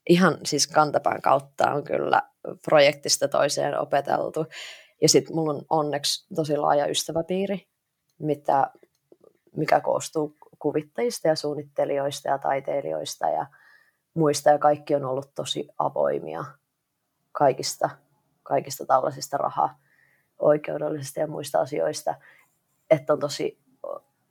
[0.09, 2.21] ihan siis kantapään kautta on kyllä
[2.63, 4.45] projektista toiseen opeteltu.
[5.01, 7.67] Ja sitten mulla on onneksi tosi laaja ystäväpiiri,
[8.19, 8.71] mitä,
[9.55, 13.45] mikä koostuu kuvittajista ja suunnittelijoista ja taiteilijoista ja
[14.13, 14.49] muista.
[14.49, 16.45] Ja kaikki on ollut tosi avoimia
[17.31, 17.89] kaikista,
[18.43, 19.69] kaikista tällaisista raha
[20.39, 22.15] oikeudellisista ja muista asioista.
[22.89, 23.59] Että on tosi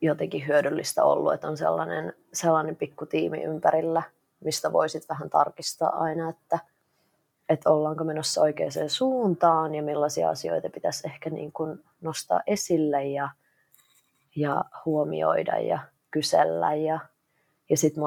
[0.00, 4.02] jotenkin hyödyllistä ollut, että on sellainen, sellainen pikku tiimi ympärillä,
[4.44, 6.58] mistä voisit vähän tarkistaa aina, että–
[7.48, 13.28] että ollaanko menossa oikeaan suuntaan ja millaisia asioita pitäisi ehkä niin kuin nostaa esille ja,
[14.36, 15.78] ja huomioida ja
[16.16, 16.74] kysellä.
[16.74, 17.00] Ja,
[17.70, 18.02] ja sitten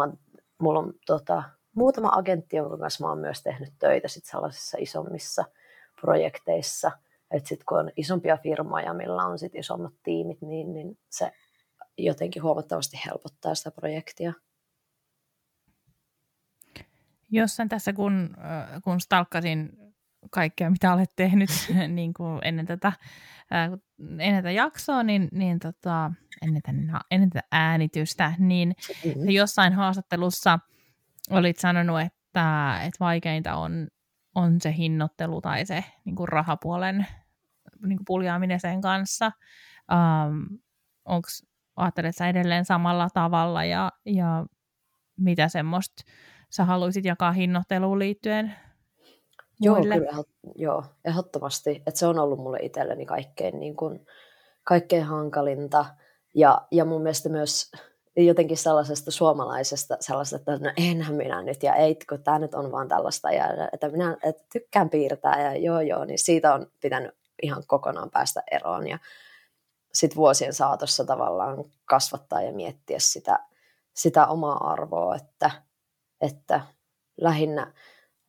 [0.59, 1.43] mulla on tota,
[1.75, 5.45] muutama agentti, jonka kanssa mä oon myös tehnyt töitä sit sellaisissa isommissa
[6.01, 6.91] projekteissa.
[7.31, 11.31] Että sitten kun on isompia firmoja, millä on sit isommat tiimit, niin, niin se
[11.97, 14.33] jotenkin huomattavasti helpottaa sitä projektia.
[17.31, 18.37] Jossain tässä, kun,
[18.83, 19.88] kun stalkkasin
[20.31, 21.49] kaikkea, mitä olet tehnyt
[21.87, 22.91] niin kuin ennen, tätä,
[24.19, 29.29] ennen tätä jaksoa, niin, niin tota, ennen, tätä, ennen tätä äänitystä, niin mm-hmm.
[29.29, 30.59] jossain haastattelussa
[31.29, 33.87] olit sanonut, että, että vaikeinta on,
[34.35, 37.07] on se hinnoittelu tai se niin kuin rahapuolen
[37.85, 39.31] niin kuin puljaaminen sen kanssa.
[39.91, 40.59] Um,
[41.05, 41.43] onks,
[41.75, 44.45] ajattelet sä edelleen samalla tavalla ja, ja
[45.17, 46.03] mitä semmoista
[46.49, 48.55] sä haluaisit jakaa hinnoitteluun liittyen?
[49.61, 49.95] Joo, kyllä,
[50.55, 51.83] joo, ehdottomasti.
[51.87, 54.05] Että se on ollut mulle itselleni kaikkein, niin kuin,
[54.63, 55.85] kaikkein hankalinta.
[56.35, 57.71] Ja, ja mun mielestä myös
[58.15, 62.71] jotenkin sellaisesta suomalaisesta, sellaisesta, että no enhän minä nyt, ja ei, kun tämä nyt on
[62.71, 67.11] vaan tällaista, ja että minä että tykkään piirtää, ja joo joo, niin siitä on pitänyt
[67.43, 68.99] ihan kokonaan päästä eroon, ja
[69.93, 73.39] sitten vuosien saatossa tavallaan kasvattaa ja miettiä sitä,
[73.93, 75.51] sitä omaa arvoa, että,
[76.21, 76.61] että
[77.21, 77.73] lähinnä,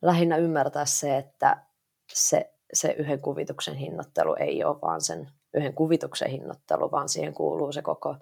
[0.01, 1.65] lähinnä ymmärtää se, että
[2.13, 7.71] se, se yhden kuvituksen hinnoittelu ei ole vaan sen yhden kuvituksen hinnoittelu, vaan siihen kuuluu
[7.71, 8.15] se koko,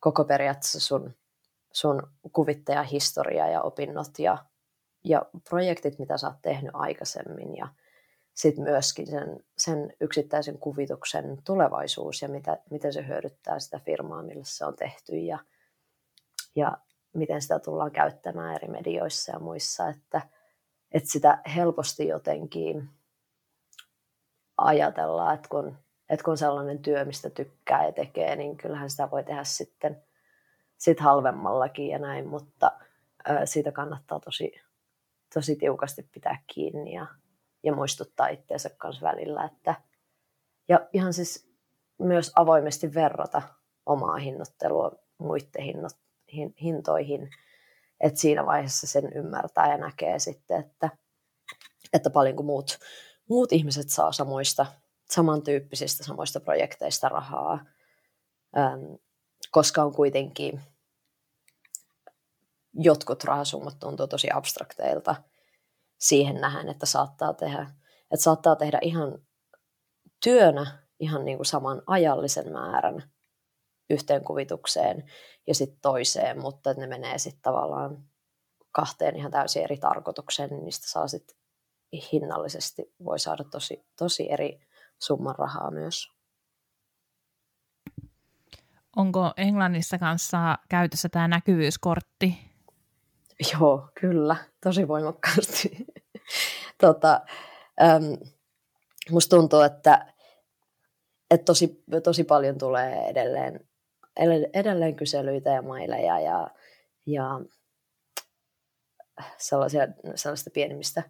[0.00, 1.14] koko periaatteessa sun,
[1.72, 4.38] sun kuvittajahistoria ja opinnot ja,
[5.04, 7.68] ja projektit, mitä sä oot tehnyt aikaisemmin ja
[8.34, 14.44] sitten myöskin sen, sen yksittäisen kuvituksen tulevaisuus ja mitä, miten se hyödyttää sitä firmaa, millä
[14.44, 15.38] se on tehty ja,
[16.56, 16.78] ja
[17.14, 20.22] miten sitä tullaan käyttämään eri medioissa ja muissa, että,
[20.94, 22.88] että sitä helposti jotenkin
[24.56, 25.78] ajatellaan, että kun,
[26.08, 30.02] että kun sellainen työ, mistä tykkää ja tekee, niin kyllähän sitä voi tehdä sitten
[30.78, 32.72] sit halvemmallakin ja näin, mutta
[33.24, 34.52] ää, siitä kannattaa tosi,
[35.34, 37.06] tosi tiukasti pitää kiinni ja,
[37.62, 39.74] ja muistuttaa itseensä kanssa välillä, että
[40.68, 41.52] ja ihan siis
[41.98, 43.42] myös avoimesti verrata
[43.86, 45.92] omaa hinnoittelua muiden hinnot,
[46.32, 47.30] hin, hintoihin,
[48.02, 50.90] että siinä vaiheessa sen ymmärtää ja näkee sitten, että,
[51.92, 52.78] että paljonko muut,
[53.28, 54.66] muut ihmiset saa samoista,
[55.10, 57.64] samantyyppisistä samoista projekteista rahaa,
[58.58, 58.82] ähm,
[59.50, 60.60] koska on kuitenkin
[62.74, 65.14] jotkut rahasummat tuntuu tosi abstrakteilta
[65.98, 67.70] siihen nähen, että saattaa tehdä,
[68.10, 69.18] että saattaa tehdä ihan
[70.24, 73.12] työnä ihan niin kuin saman ajallisen määrän
[73.92, 75.10] yhteenkuvitukseen
[75.46, 78.04] ja sitten toiseen, mutta ne menee sitten tavallaan
[78.72, 81.36] kahteen ihan täysin eri tarkoitukseen, niin niistä saa sitten
[82.12, 84.60] hinnallisesti voi saada tosi, tosi eri
[84.98, 86.12] summan rahaa myös.
[88.96, 92.38] Onko Englannissa kanssa käytössä tämä näkyvyyskortti?
[93.52, 95.86] Joo, kyllä, tosi voimakkaasti.
[96.80, 97.20] tota,
[97.82, 98.30] äm,
[99.10, 100.14] musta tuntuu, että,
[101.30, 103.68] että tosi, tosi paljon tulee edelleen,
[104.54, 106.50] edelleen kyselyitä ja maileja ja,
[107.06, 107.40] ja
[109.38, 111.02] sellaisia, sellaista pienimmistä,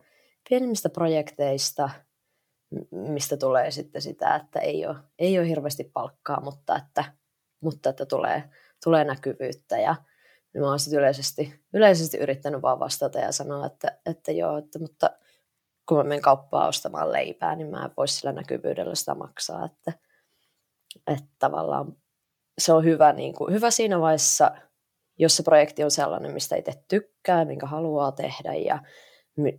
[0.48, 1.90] pienimmistä projekteista–
[2.90, 7.04] mistä tulee sitten sitä, että ei ole, ei ole hirveästi palkkaa, mutta että,
[7.60, 8.50] mutta että tulee,
[8.84, 9.78] tulee näkyvyyttä.
[9.78, 9.94] Ja
[10.54, 14.78] niin mä oon sitten yleisesti, yleisesti yrittänyt vaan vastata ja sanoa, että, että joo, että,
[14.78, 15.10] mutta
[15.88, 19.92] kun mä menen kauppaan ostamaan leipää, niin mä en voi sillä näkyvyydellä sitä maksaa, että,
[21.06, 21.96] että tavallaan
[22.58, 24.50] se on hyvä, niin kuin, hyvä siinä vaiheessa,
[25.18, 28.78] jos se projekti on sellainen, mistä itse tykkää, minkä haluaa tehdä ja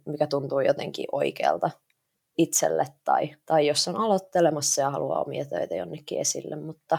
[0.06, 1.70] mikä tuntuu jotenkin oikealta,
[2.38, 6.98] itselle tai, tai jos on aloittelemassa ja haluaa omia töitä jonnekin esille, mutta,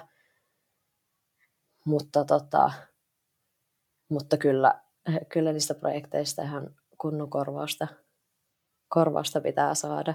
[1.86, 2.70] mutta, tota,
[4.08, 4.80] mutta kyllä,
[5.28, 7.88] kyllä niistä projekteista ihan kunnon korvausta,
[8.88, 10.14] korvausta pitää saada.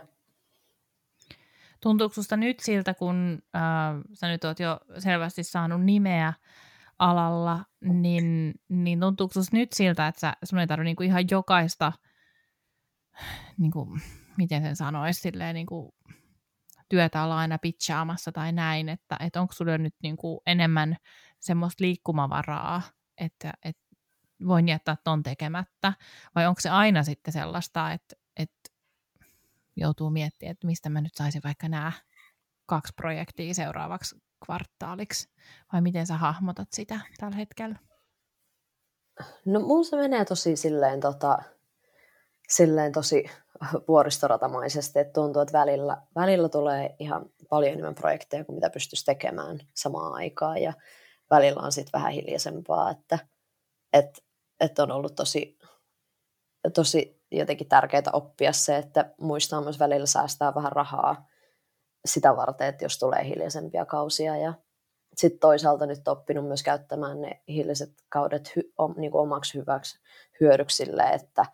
[1.81, 3.61] Tuntuuko sinusta nyt siltä, kun äh,
[4.13, 6.33] sä nyt oot jo selvästi saanut nimeä
[6.99, 11.91] alalla, niin, niin tuntuuko sinusta nyt siltä, että sä, sun ei tarvitse niinku ihan jokaista
[13.57, 13.97] niinku,
[14.37, 15.91] miten sen sanoisi, silleen niin kuin
[16.89, 20.95] työtä olla aina pitchaamassa tai näin, että, että onko sulla nyt niin kuin enemmän
[21.39, 22.81] semmoista liikkumavaraa,
[23.17, 23.81] että, että
[24.47, 25.93] voin jättää ton tekemättä,
[26.35, 28.69] vai onko se aina sitten sellaista, että, että
[29.79, 31.91] joutuu miettimään, että mistä mä nyt saisin vaikka nämä
[32.65, 34.15] kaksi projektia seuraavaksi
[34.45, 35.29] kvartaaliksi,
[35.73, 37.75] vai miten sä hahmotat sitä tällä hetkellä?
[39.45, 41.37] No mulla se menee tosi silleen, tota,
[42.49, 43.23] silleen tosi
[43.87, 49.59] vuoristoratamaisesti, että tuntuu, että välillä, välillä tulee ihan paljon enemmän projekteja kuin mitä pystyisi tekemään
[49.73, 50.73] samaan aikaan ja
[51.29, 53.19] välillä on sitten vähän hiljaisempaa, että,
[53.93, 54.21] että,
[54.59, 55.57] että on ollut tosi,
[56.73, 61.27] tosi jotenkin tärkeää oppia se, että muistaa myös välillä säästää vähän rahaa
[62.05, 64.53] sitä varten, että jos tulee hiljaisempia kausia ja
[65.15, 69.99] sitten toisaalta nyt oppinut myös käyttämään ne hiljaiset kaudet hy, om, niin kuin omaksi hyväksi
[70.39, 71.45] hyödyksille, että,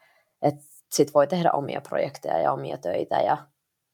[0.41, 3.37] että sit voi tehdä omia projekteja ja omia töitä ja,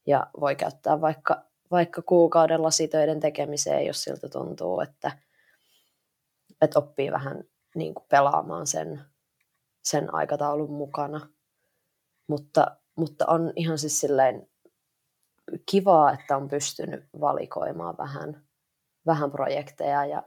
[0.08, 1.42] ja voi käyttää vaikka,
[1.72, 5.12] vaikka kuukauden lasitöiden tekemiseen, jos siltä tuntuu, että,
[6.62, 7.44] että oppii vähän
[7.76, 9.02] niin kuin pelaamaan sen,
[9.84, 11.28] sen aikataulun mukana.
[12.28, 14.48] Mutta, mutta on ihan siis silleen
[15.66, 18.44] kivaa, että on pystynyt valikoimaan vähän,
[19.06, 20.06] vähän projekteja.
[20.06, 20.24] Ja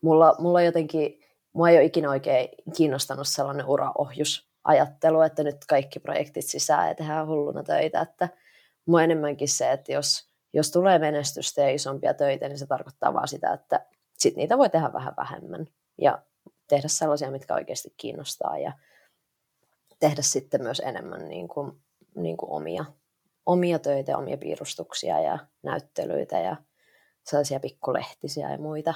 [0.00, 1.20] mulla, mulla jotenkin,
[1.52, 6.94] mua ei ole ikinä oikein kiinnostanut sellainen uraohjus ajattelu, että nyt kaikki projektit sisään ja
[6.94, 8.28] tehdään hulluna töitä, että
[8.86, 13.28] mua enemmänkin se, että jos, jos tulee menestystä ja isompia töitä, niin se tarkoittaa vaan
[13.28, 13.86] sitä, että
[14.18, 15.66] sit niitä voi tehdä vähän vähemmän
[15.98, 16.22] ja
[16.68, 18.58] tehdä sellaisia, mitkä oikeasti kiinnostaa.
[18.58, 18.72] Ja
[20.00, 21.72] tehdä sitten myös enemmän niin kuin,
[22.14, 22.84] niin kuin omia,
[23.46, 26.56] omia töitä, omia piirustuksia ja näyttelyitä ja
[27.22, 28.94] sellaisia pikkulehtisiä ja muita.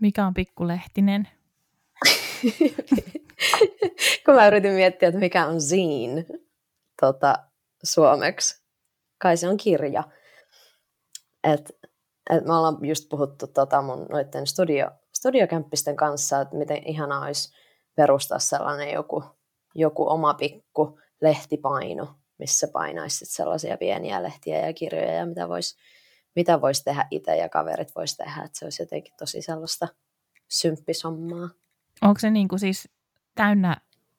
[0.00, 1.28] Mikä on pikkulehtinen?
[4.24, 6.26] Kun mä yritin miettiä, että mikä on zine
[7.00, 7.34] tota,
[7.82, 8.62] suomeksi.
[9.18, 10.04] Kai se on kirja.
[11.44, 11.72] Et,
[12.30, 17.52] et me ollaan just puhuttu tota mun noiden studio, studiokämppisten kanssa, että miten ihanaa olisi
[17.94, 19.24] perustaa sellainen joku,
[19.74, 25.76] joku oma pikku lehtipaino, missä painaisi sellaisia pieniä lehtiä ja kirjoja ja mitä voisi
[26.36, 29.88] mitä vois tehdä itse ja kaverit voisi tehdä, että se olisi jotenkin tosi sellaista
[30.48, 31.48] symppisommaa.
[32.02, 32.88] Onko se niin kuin siis
[33.34, 33.76] täynnä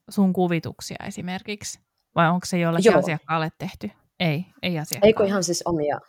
[0.10, 1.80] sun kuvituksia esimerkiksi?
[2.16, 3.00] Vai onko se jollekin Joo.
[3.00, 3.92] asiakkaalle tehty?
[4.20, 5.10] Ei, ei asiakkaalle.
[5.10, 6.00] Eikö ihan siis omia,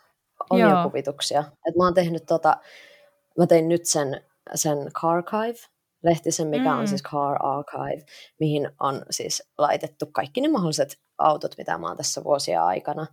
[0.49, 0.83] omia Joo.
[0.83, 1.39] kuvituksia.
[1.39, 2.57] Et mä oon tehnyt tota,
[3.37, 4.21] mä tein nyt sen,
[4.55, 5.67] sen Carchive,
[6.05, 6.79] lehtisen, mikä mm.
[6.79, 8.05] on siis Car Archive,
[8.39, 13.07] mihin on siis laitettu kaikki ne mahdolliset autot, mitä mä oon tässä vuosia aikana,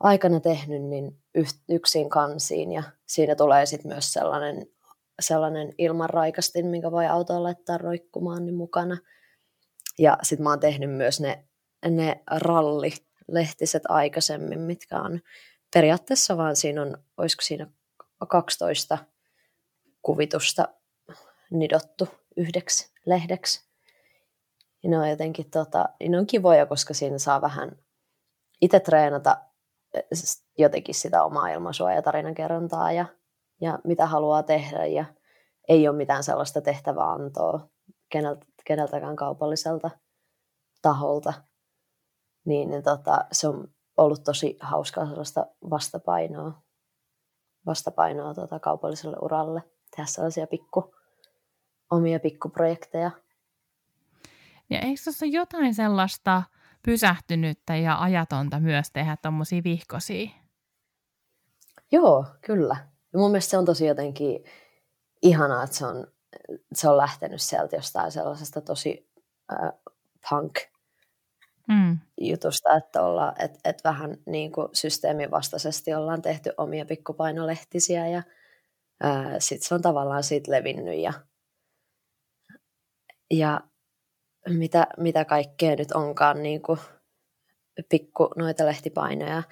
[0.00, 1.22] aikana tehnyt, niin
[1.68, 2.72] yksin kansiin.
[2.72, 4.66] Ja siinä tulee sitten myös sellainen
[5.20, 8.98] sellainen ilmanraikastin, minkä voi autoon laittaa roikkumaan niin mukana.
[9.98, 11.44] Ja sitten mä oon tehnyt myös ne,
[11.90, 15.20] ne rallilehtiset aikaisemmin, mitkä on
[15.74, 17.66] periaatteessa vaan siinä on, olisiko siinä
[18.28, 18.98] 12
[20.02, 20.68] kuvitusta
[21.52, 23.72] nidottu yhdeksi lehdeksi.
[24.82, 27.78] Ja ne on jotenkin tota, ne on kivoja, koska siinä saa vähän
[28.60, 29.36] itse treenata
[30.58, 33.06] jotenkin sitä omaa ilmaisua ja tarinankerrontaa ja
[33.60, 35.04] ja mitä haluaa tehdä ja
[35.68, 37.68] ei ole mitään sellaista tehtävää antoa
[38.08, 39.90] keneltä, keneltäkään kaupalliselta
[40.82, 41.32] taholta.
[42.44, 46.62] Niin, niin tota, se on ollut tosi hauskaa sellaista vastapainoa,
[47.66, 49.62] vastapainoa tota, kaupalliselle uralle.
[49.96, 50.94] Tehdä sellaisia pikku,
[51.92, 53.10] omia pikkuprojekteja.
[54.70, 56.42] Ja eikö ole jotain sellaista
[56.82, 60.30] pysähtynyttä ja ajatonta myös tehdä tuommoisia vihkosia?
[61.92, 62.76] Joo, kyllä.
[63.12, 64.44] Ja mun mielestä se on tosi jotenkin
[65.22, 66.06] ihanaa, että se on,
[66.74, 69.10] se on lähtenyt sieltä jostain sellaisesta tosi
[69.52, 69.72] äh,
[70.30, 70.58] punk
[71.68, 71.98] mm.
[72.20, 78.22] jutusta, että, olla, että, että vähän niin kuin systeemin vastaisesti ollaan tehty omia pikkupainolehtisiä ja
[79.04, 81.12] äh, sitten se on tavallaan siitä levinnyt ja,
[83.32, 83.60] ja
[84.48, 86.78] mitä, mitä kaikkea nyt onkaan niin kuin
[87.88, 89.42] pikku noita lehtipainoja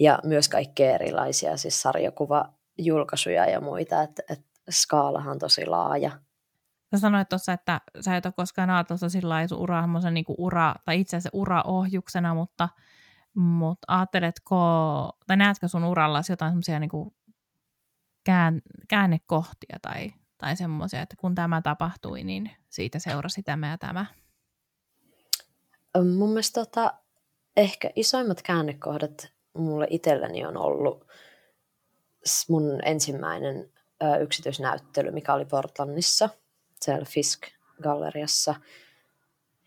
[0.00, 6.10] ja myös kaikkea erilaisia, siis sarjakuva julkaisuja ja muita, että, että skaalahan on tosi laaja.
[6.94, 11.00] Sä sanoit tuossa, että sä et ole koskaan ajatellut sillä lailla uraa niin ura, tai
[11.00, 12.68] itse asiassa uraohjuksena, mutta,
[13.34, 14.56] mutta ajatteletko,
[15.26, 16.90] tai näetkö sun uralla jotain semmoisia niin
[18.24, 24.06] kään, käännekohtia tai, tai semmoisia, että kun tämä tapahtui, niin siitä seurasi tämä ja tämä?
[26.16, 26.94] Mun mielestä tota,
[27.56, 31.06] ehkä isoimmat käännekohdat mulle itselleni on ollut
[32.48, 33.72] mun ensimmäinen
[34.02, 36.28] ö, yksityisnäyttely, mikä oli Portlandissa,
[36.80, 38.54] siellä Fisk-galleriassa.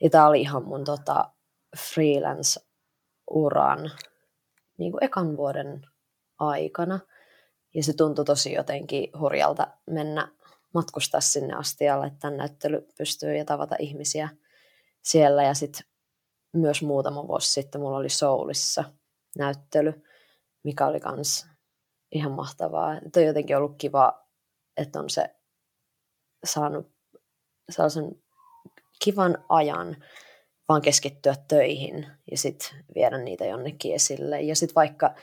[0.02, 1.32] Ja tämä oli ihan mun tota,
[1.78, 3.92] freelance-uran
[4.78, 5.82] niin kuin ekan vuoden
[6.40, 7.00] aikana.
[7.74, 10.28] Ja se tuntui tosi jotenkin hurjalta mennä
[10.74, 14.30] matkustaa sinne asti ja laittaa näyttely pystyy ja tavata ihmisiä
[15.02, 15.44] siellä.
[15.44, 15.86] Ja sitten
[16.54, 18.84] myös muutama vuosi sitten mulla oli Soulissa
[19.38, 20.04] näyttely,
[20.64, 21.48] mikä oli kans
[22.12, 22.98] ihan mahtavaa.
[23.06, 24.28] Että on jotenkin ollut kiva,
[24.78, 25.36] että on se
[26.44, 26.92] saanut
[27.70, 28.22] sellaisen
[29.04, 30.04] kivan ajan
[30.70, 34.42] vaan keskittyä töihin ja sitten viedä niitä jonnekin esille.
[34.42, 35.16] Ja sitten vaikka,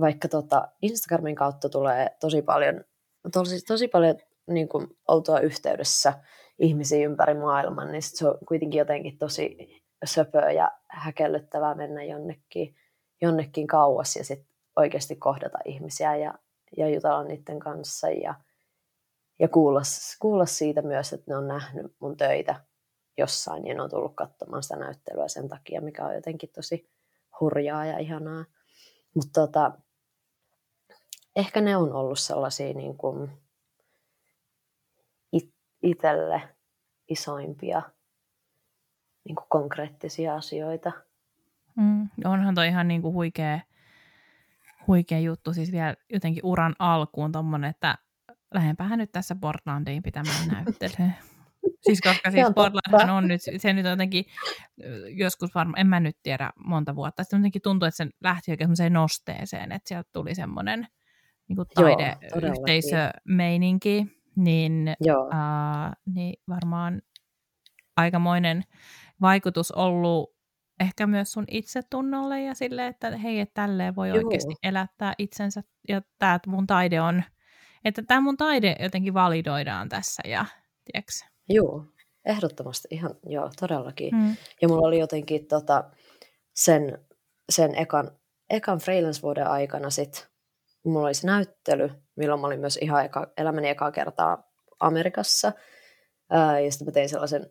[0.00, 2.84] vaikka tota Instagramin kautta tulee tosi paljon,
[3.32, 6.12] tosi, tosi paljon niin kuin oltua yhteydessä
[6.58, 9.56] ihmisiä ympäri maailman, niin se on kuitenkin jotenkin tosi
[10.04, 12.76] söpöä ja häkellyttävää mennä jonnekin,
[13.22, 16.34] jonnekin kauas ja sitten oikeasti kohdata ihmisiä ja,
[16.76, 18.34] ja jutella niiden kanssa ja,
[19.38, 19.80] ja kuulla,
[20.20, 22.60] kuulla siitä myös, että ne on nähnyt mun töitä
[23.18, 26.90] jossain ja ne on tullut katsomaan sitä näyttelyä sen takia, mikä on jotenkin tosi
[27.40, 28.44] hurjaa ja ihanaa.
[29.14, 29.72] Mutta tota,
[31.36, 33.45] ehkä ne on ollut sellaisia niin kuin
[35.86, 36.42] itselle
[37.08, 37.82] isoimpia
[39.24, 40.92] niin kuin konkreettisia asioita.
[41.76, 43.60] Mm, onhan toi ihan niin kuin huikea
[44.86, 47.98] huikea juttu, siis vielä jotenkin uran alkuun tommonen, että
[48.54, 51.10] lähempäähän nyt tässä Portlandiin pitämään näyttelyä.
[51.80, 54.24] Siis koska siis Portlandhan on nyt, se nyt jotenkin
[55.08, 58.66] joskus varmaan, en mä nyt tiedä monta vuotta, sitten jotenkin tuntuu, että se lähti oikein
[58.66, 60.86] semmoiseen nosteeseen, että sieltä tuli semmoinen
[61.48, 64.06] niin taideyhteisömeininki,
[64.36, 67.02] niin, uh, niin varmaan
[67.96, 68.64] aikamoinen
[69.20, 70.36] vaikutus ollut
[70.80, 74.16] ehkä myös sun itsetunnolle ja sille, että hei, että tälleen voi Joo.
[74.16, 77.22] oikeasti elättää itsensä ja tämä mun taide on,
[77.84, 80.46] että tämä mun taide jotenkin validoidaan tässä ja
[80.84, 81.12] tiedätkö?
[81.48, 81.84] Joo,
[82.24, 84.14] ehdottomasti ihan, joo, todellakin.
[84.14, 84.36] Mm.
[84.62, 85.84] Ja mulla oli jotenkin tota,
[86.54, 86.98] sen,
[87.50, 88.10] sen ekan,
[88.50, 90.28] ekan freelance-vuoden aikana sit,
[90.92, 95.52] mulla oli se näyttely, milloin mä olin myös ihan eka, elämäni ekaa kertaa Amerikassa.
[96.64, 97.50] Ja sitten mä tein sellaisen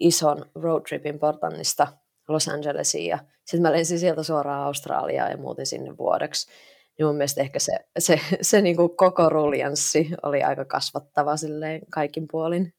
[0.00, 1.86] ison roadtripin Portlandista
[2.28, 6.50] Los Angelesiin ja sitten mä lensin sieltä suoraan Australiaan ja muutin sinne vuodeksi.
[6.98, 11.80] Niin mun mielestä ehkä se, se, se niin kuin koko ruljanssi oli aika kasvattava silleen
[11.90, 12.74] kaikin puolin.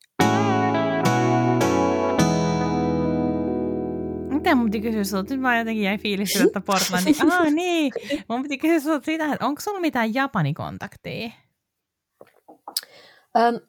[4.48, 5.34] Mitä mun piti kysyä sinulta?
[5.34, 7.16] Nyt mä jotenkin jäin fiilis että Portlandin.
[7.32, 7.92] Ah niin,
[8.28, 11.32] mun piti kysyä sinulta sitä, että onko sulla mitään Japani-kontaktia?
[13.38, 13.60] Um,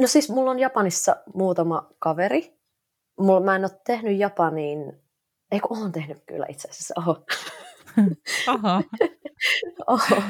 [0.00, 2.54] no siis mulla on Japanissa muutama kaveri.
[3.20, 5.04] Mulla, mä en ole tehnyt Japaniin
[5.54, 7.24] ei kun oon tehnyt kyllä itse asiassa, oho.
[8.48, 8.82] Oho.
[9.86, 10.22] oho.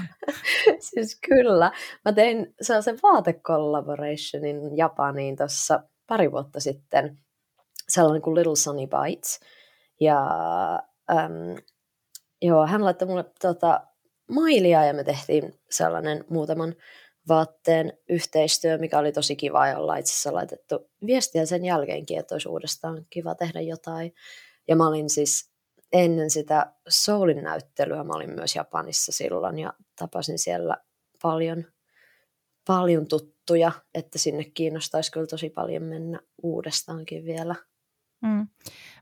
[0.81, 1.73] siis kyllä.
[2.05, 7.19] Mä tein sellaisen vaatecollaborationin Japaniin tuossa pari vuotta sitten.
[7.89, 9.41] Sellainen kuin Little Sunny Bites.
[10.01, 10.27] Ja
[11.11, 11.63] äm,
[12.43, 13.81] joo, hän laittoi mulle tota,
[14.31, 16.75] mailia ja me tehtiin sellainen muutaman
[17.29, 22.35] vaatteen yhteistyö, mikä oli tosi kiva ja ollaan itse asiassa laitettu viestiä sen jälkeenkin, että
[22.35, 24.15] olisi uudestaan kiva tehdä jotain.
[24.69, 25.51] Ja mä olin siis
[25.93, 30.77] ennen sitä Soulin näyttelyä, mä olin myös Japanissa silloin ja tapasin siellä
[31.23, 31.65] paljon,
[32.67, 37.55] paljon tuttuja, että sinne kiinnostaisi kyllä tosi paljon mennä uudestaankin vielä.
[38.23, 38.49] Mm.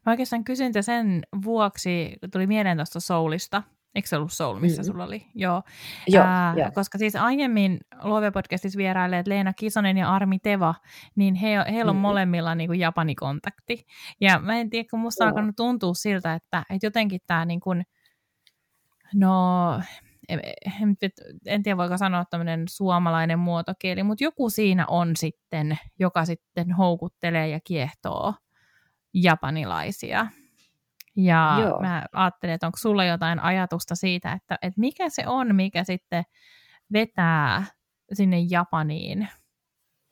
[0.07, 3.62] Mä oikeastaan kysyn sen vuoksi, tuli mieleen tuosta Soulista,
[3.94, 4.86] Eikö se ollut Soul, missä mm.
[4.86, 5.26] sulla oli?
[5.34, 5.62] Joo.
[6.07, 6.55] Joo, Ää.
[6.74, 10.74] Koska siis aiemmin Luovia-podcastissa vierailleet Leena Kisonen ja Armi Teva,
[11.16, 12.00] niin he, heillä on mm.
[12.00, 13.86] molemmilla niin kuin Japani-kontakti.
[14.20, 17.61] Ja mä en tiedä, kun musta on alkanut tuntua siltä, että, että jotenkin tämä niin
[17.61, 17.82] kuin,
[19.14, 19.80] no,
[20.28, 20.40] en,
[21.46, 27.48] en tiedä voiko sanoa tämmöinen suomalainen muotokieli, mutta joku siinä on sitten, joka sitten houkuttelee
[27.48, 28.34] ja kiehtoo
[29.15, 30.27] japanilaisia.
[31.17, 31.81] Ja Joo.
[31.81, 36.25] mä ajattelin, että onko sulla jotain ajatusta siitä, että, että mikä se on, mikä sitten
[36.93, 37.65] vetää
[38.13, 39.29] sinne Japaniin?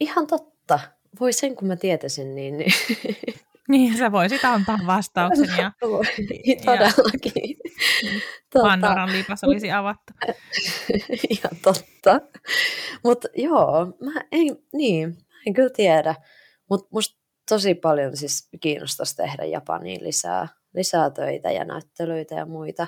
[0.01, 0.81] Ihan totta.
[1.21, 2.55] Voi sen, kun mä tietäisin, niin...
[3.71, 5.49] Niin, sä voisit antaa vastauksen.
[5.59, 5.73] Ja,
[6.65, 7.57] Todellakin.
[8.55, 10.13] Ja Pandoran lipas olisi avattu.
[11.31, 12.21] Ihan totta.
[13.05, 16.15] Mutta joo, mä en, niin, mä en kyllä tiedä.
[16.71, 17.20] Mutta musta
[17.51, 22.87] tosi paljon siis kiinnostaisi tehdä Japaniin lisää lisää töitä ja näyttelyitä ja muita.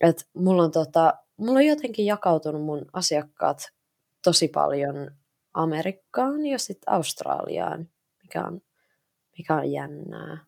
[0.00, 3.72] Et mulla, on tota, mulla on jotenkin jakautunut mun asiakkaat
[4.24, 5.10] tosi paljon
[5.54, 7.88] Amerikkaan ja sitten Australiaan,
[8.22, 8.60] mikä on,
[9.38, 10.38] mikä on jännää.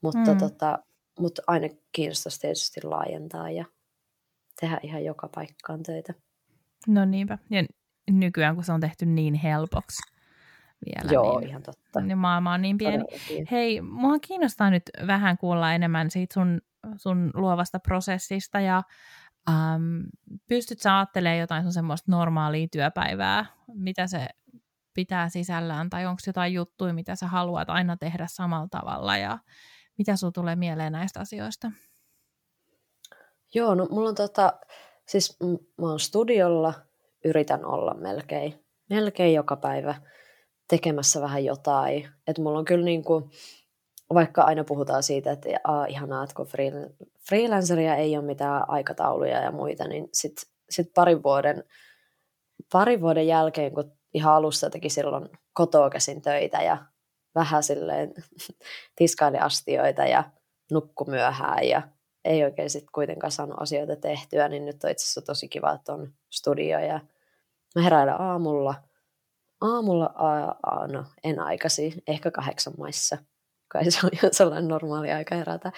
[0.00, 0.38] Mutta mm.
[0.38, 0.78] tota,
[1.18, 3.64] mut aina kiinnostaisi tietysti laajentaa ja
[4.60, 6.14] tehdä ihan joka paikkaan töitä.
[6.88, 7.38] No niinpä.
[7.50, 7.64] Ja
[8.10, 10.11] nykyään, kun se on tehty niin helpoksi,
[10.86, 11.12] vielä.
[11.12, 12.00] Joo, niin, ihan totta.
[12.00, 13.04] Niin maailma on niin pieni.
[13.04, 13.46] Todellakin.
[13.50, 16.60] Hei, mua kiinnostaa nyt vähän kuulla enemmän siitä sun,
[16.96, 18.82] sun luovasta prosessista ja
[19.48, 20.02] äm,
[20.48, 24.26] pystyt sä ajattelemaan jotain sun semmoista normaalia työpäivää, mitä se
[24.94, 29.38] pitää sisällään tai onko jotain juttuja, mitä sä haluat aina tehdä samalla tavalla ja
[29.98, 31.70] mitä sulla tulee mieleen näistä asioista?
[33.54, 34.52] Joo, no mulla on tota,
[35.08, 35.38] siis
[35.80, 36.74] mä oon studiolla,
[37.24, 39.94] yritän olla melkein, melkein joka päivä–
[40.68, 42.08] tekemässä vähän jotain.
[42.26, 43.30] Että mulla on kyllä niin kuin,
[44.14, 46.48] vaikka aina puhutaan siitä, että aa, ihanaa, että kun
[47.28, 51.64] freelanceria ei ole mitään aikatauluja ja muita, niin sitten sit parin, vuoden,
[52.72, 56.78] parin vuoden jälkeen, kun ihan alussa teki silloin kotoa käsin töitä ja
[57.34, 58.14] vähän silleen
[58.96, 60.24] tiskaili astioita ja
[60.70, 61.82] nukku myöhään ja
[62.24, 65.92] ei oikein sitten kuitenkaan saanut asioita tehtyä, niin nyt on itse asiassa tosi kiva, että
[65.92, 67.00] on studio ja
[67.74, 68.74] mä heräilen aamulla–
[69.62, 73.18] aamulla, aa, no en aikasi, ehkä kahdeksan maissa,
[73.68, 75.72] kai se on ihan sellainen normaali aika herätä.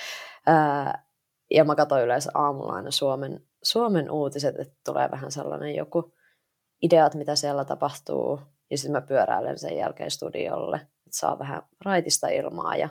[1.51, 6.15] Ja mä katsoin yleensä aamulla aina Suomen, Suomen uutiset, että tulee vähän sellainen joku
[6.83, 12.29] ideat, mitä siellä tapahtuu, ja sitten mä pyöräilen sen jälkeen studiolle, että saa vähän raitista
[12.29, 12.89] ilmaa ja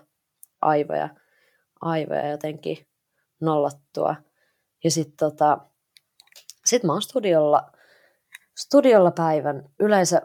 [0.61, 1.09] aivoja,
[1.81, 2.87] aivoja jotenkin
[3.41, 4.15] nollattua.
[4.83, 5.57] Ja sitten tota,
[6.65, 7.71] sit mä oon studiolla,
[8.57, 9.69] studiolla päivän.
[9.79, 10.21] Yleensä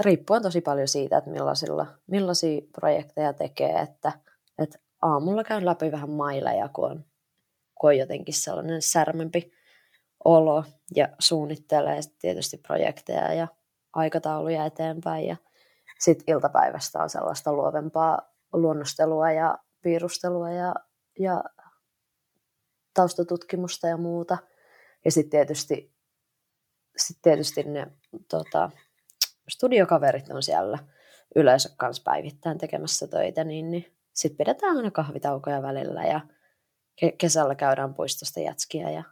[0.00, 4.12] riippuen tosi paljon siitä, että millaisilla, millaisia projekteja tekee, että,
[4.58, 7.04] että aamulla käyn läpi vähän maileja, kun on,
[7.74, 9.52] kun on jotenkin sellainen särmempi
[10.24, 13.48] olo ja suunnittelee tietysti projekteja ja
[13.92, 15.36] aikatauluja eteenpäin ja
[15.98, 20.74] sitten iltapäivästä on sellaista luovempaa luonnostelua ja piirustelua ja,
[21.18, 21.44] ja
[22.94, 24.38] taustatutkimusta ja muuta.
[25.04, 25.94] Ja sitten tietysti,
[26.96, 27.86] sit tietysti ne
[28.28, 28.70] tota,
[29.48, 30.78] studiokaverit on siellä
[31.36, 36.20] yleensä kanssa päivittäin tekemässä töitä, niin, niin sitten pidetään aina kahvitaukoja välillä ja
[37.04, 39.02] ke- kesällä käydään puistosta jätskiä ja,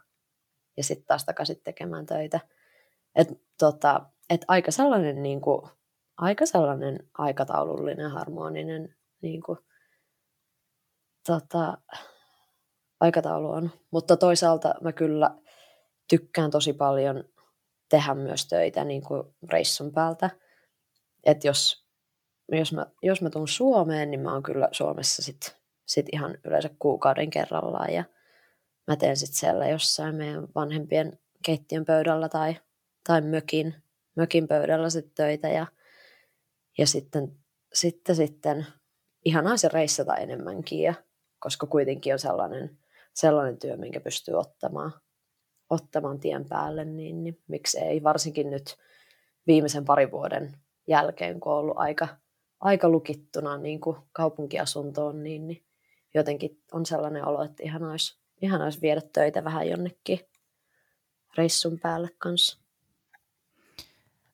[0.77, 2.39] ja sitten taas takaisin tekemään töitä.
[3.15, 3.27] Et,
[3.59, 5.61] tota, et aika sellainen niin kuin,
[6.17, 9.59] aika sellainen aikataulullinen, harmoninen niin kuin,
[11.27, 11.77] tota,
[12.99, 13.71] aikataulu on.
[13.91, 15.35] Mutta toisaalta mä kyllä
[16.09, 17.23] tykkään tosi paljon
[17.89, 20.29] tehdä myös töitä niin kuin reissun päältä.
[21.23, 21.85] Että jos,
[22.51, 26.69] jos, mä, jos mä tuun Suomeen, niin mä oon kyllä Suomessa sit, sit ihan yleensä
[26.79, 27.93] kuukauden kerrallaan.
[27.93, 28.03] Ja
[28.87, 32.55] mä teen sitten siellä jossain meidän vanhempien keittiön pöydällä tai,
[33.07, 33.75] tai mökin,
[34.15, 35.47] mökin pöydällä sit töitä.
[35.47, 35.67] Ja,
[36.77, 37.37] ja sitten,
[37.73, 38.65] sitten, sitten
[39.25, 40.93] ihanaa se reissata enemmänkin, ja,
[41.39, 42.77] koska kuitenkin on sellainen,
[43.13, 44.93] sellainen työ, minkä pystyy ottamaan,
[45.69, 48.77] ottamaan tien päälle, niin, niin miksi ei, varsinkin nyt
[49.47, 50.51] viimeisen parin vuoden
[50.87, 52.07] jälkeen, kun on ollut aika,
[52.59, 55.65] aika lukittuna niin kuin kaupunkiasuntoon, niin, niin
[56.13, 60.19] jotenkin on sellainen olo, että ihan olisi, ihan olisi viedä töitä vähän jonnekin
[61.37, 62.65] reissun päälle kanssa.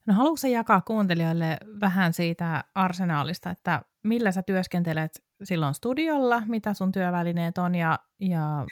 [0.05, 6.91] No haluatko jakaa kuuntelijoille vähän siitä arsenaalista, että millä sä työskentelet silloin studiolla, mitä sun
[6.91, 8.65] työvälineet on ja, ja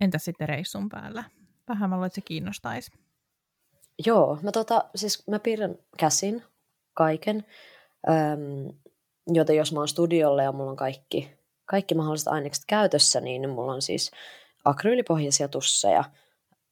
[0.00, 1.24] entä sitten reissun päällä?
[1.68, 2.92] Vähän mä luulen, että se kiinnostaisi.
[4.06, 6.42] Joo, mä, tota, siis mä piirrän käsin
[6.94, 7.44] kaiken,
[8.08, 8.78] öm,
[9.26, 11.30] joten jos mä oon studiolla ja mulla on kaikki,
[11.64, 14.10] kaikki mahdolliset ainekset käytössä, niin mulla on siis
[14.64, 16.04] akryylipohjaisia tusseja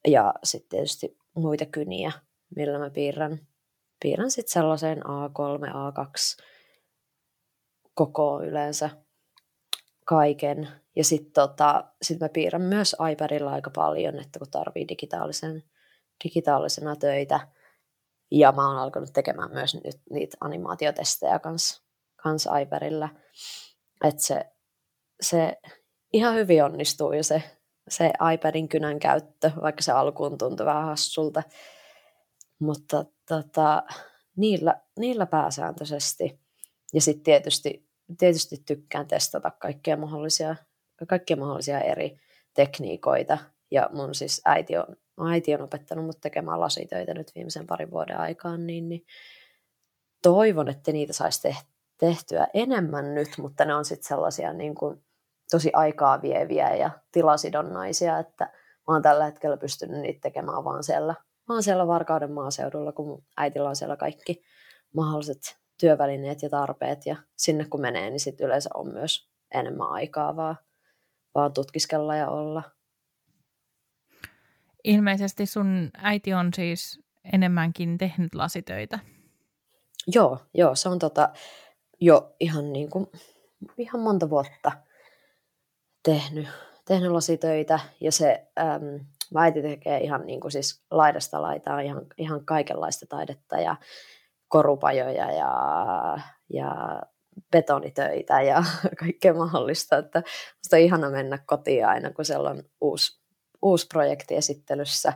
[0.07, 2.13] ja sitten tietysti muita kyniä,
[2.57, 3.47] millä mä piirrän,
[4.03, 6.45] piirrän sitten sellaiseen A3, A2
[7.95, 8.91] koko yleensä
[10.05, 10.69] kaiken.
[10.97, 15.63] Ja sitten tota, sit mä piirrän myös iPadilla aika paljon, että kun tarvii digitaalisen,
[16.25, 17.41] digitaalisena töitä.
[18.31, 21.83] Ja mä oon alkanut tekemään myös nyt niitä animaatiotestejä kans,
[22.23, 23.09] kans iPadilla.
[24.05, 24.45] Että se,
[25.21, 25.57] se
[26.13, 27.43] ihan hyvin onnistuu jo se,
[27.89, 31.43] se iPadin kynän käyttö, vaikka se alkuun tuntui vähän hassulta.
[32.59, 33.83] Mutta tota,
[34.37, 36.41] niillä, niillä pääsääntöisesti.
[36.95, 40.57] Ja sitten tietysti, tietysti tykkään testata kaikkia mahdollisia,
[41.09, 42.21] kaikkia mahdollisia eri
[42.55, 43.39] tekniikoita.
[43.71, 44.87] Ja mun siis äiti on,
[45.31, 49.07] äiti on opettanut mut tekemään lasitöitä nyt viimeisen parin vuoden aikaan, niin, niin
[50.23, 51.49] toivon, että niitä saisi
[51.99, 55.05] tehtyä enemmän nyt, mutta ne on sitten sellaisia niin kuin
[55.51, 58.45] tosi aikaa vieviä ja tilasidonnaisia, että
[58.89, 61.15] mä oon tällä hetkellä pystynyt niitä tekemään vaan siellä,
[61.49, 64.43] vaan siellä Varkauden maaseudulla, kun äitillä on siellä kaikki
[64.95, 70.37] mahdolliset työvälineet ja tarpeet ja sinne kun menee, niin sitten yleensä on myös enemmän aikaa
[70.37, 70.57] vaan,
[71.35, 72.63] vaan tutkiskella ja olla.
[74.85, 77.01] Ilmeisesti sun äiti on siis
[77.33, 78.99] enemmänkin tehnyt lasitöitä.
[80.15, 81.29] Joo, joo se on tota,
[82.01, 83.07] jo ihan, niin kuin,
[83.79, 84.73] ihan monta vuotta
[86.03, 86.49] tehnyt,
[86.85, 89.07] tehnyt lasitöitä ja se äm,
[89.37, 93.77] äiti tekee ihan niin kuin siis laidasta laitaa ihan, ihan kaikenlaista taidetta ja
[94.53, 95.53] korupajoja ja,
[96.53, 97.03] ja
[97.53, 98.65] betonitöitä ja
[99.01, 99.99] kaikkea mahdollista.
[99.99, 100.23] Että
[100.73, 103.21] on ihana mennä kotiin aina, kun siellä on uusi,
[103.63, 105.13] uusi projekti esittelyssä.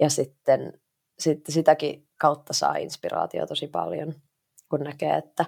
[0.00, 0.80] Ja sitten,
[1.18, 4.14] sitten sitäkin kautta saa inspiraatio tosi paljon,
[4.70, 5.44] kun näkee, että,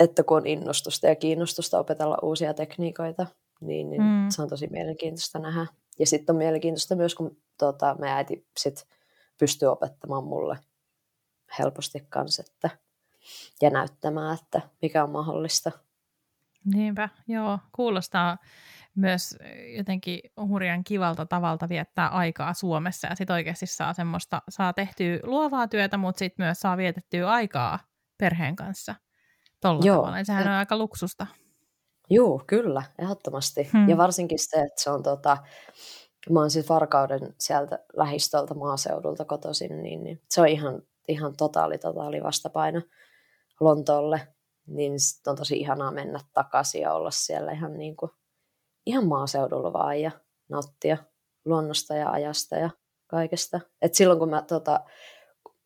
[0.00, 3.26] että kun on innostusta ja kiinnostusta opetella uusia tekniikoita,
[3.60, 4.26] niin, niin mm.
[4.28, 5.66] se on tosi mielenkiintoista nähdä.
[5.98, 8.86] Ja sitten on mielenkiintoista myös, kun tota, me äiti sit
[9.38, 10.58] pystyy opettamaan mulle
[11.58, 12.70] helposti kanssa, että,
[13.62, 15.70] ja näyttämään, että mikä on mahdollista.
[16.64, 17.58] Niinpä, joo.
[17.72, 18.38] Kuulostaa
[18.94, 19.36] myös
[19.76, 25.68] jotenkin hurjan kivalta tavalta viettää aikaa Suomessa ja sitten oikeasti saa semmoista, saa tehtyä luovaa
[25.68, 27.78] työtä, mutta sitten myös saa vietettyä aikaa
[28.18, 28.94] perheen kanssa
[29.62, 29.96] tuolla Joo.
[29.96, 30.18] tavalla.
[30.18, 31.26] Ja sehän on aika luksusta.
[32.10, 33.68] Joo, kyllä, ehdottomasti.
[33.72, 33.88] Hmm.
[33.88, 35.36] Ja varsinkin se, että se on tota,
[36.30, 41.78] mä oon siis Varkauden sieltä lähistöltä maaseudulta kotoisin, niin, niin se on ihan ihan totaali,
[41.78, 42.82] totaali vastapaino
[43.60, 44.28] Lontoolle,
[44.66, 44.92] niin
[45.26, 48.10] on tosi ihanaa mennä takaisin ja olla siellä ihan, niin kuin,
[48.86, 50.10] ihan maaseudulla vaan ja
[50.48, 50.96] nauttia
[51.44, 52.70] luonnosta ja ajasta ja
[53.06, 53.60] kaikesta.
[53.82, 54.80] Et silloin kun mä tota,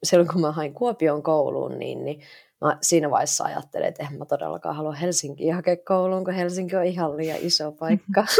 [0.04, 2.22] silloin kun mä hain Kuopion kouluun, niin, niin
[2.60, 6.84] mä siinä vaiheessa ajattelin, että en mä todellakaan halua Helsinkiin hakea kouluun, kun Helsinki on
[6.84, 8.26] ihan liian iso paikka.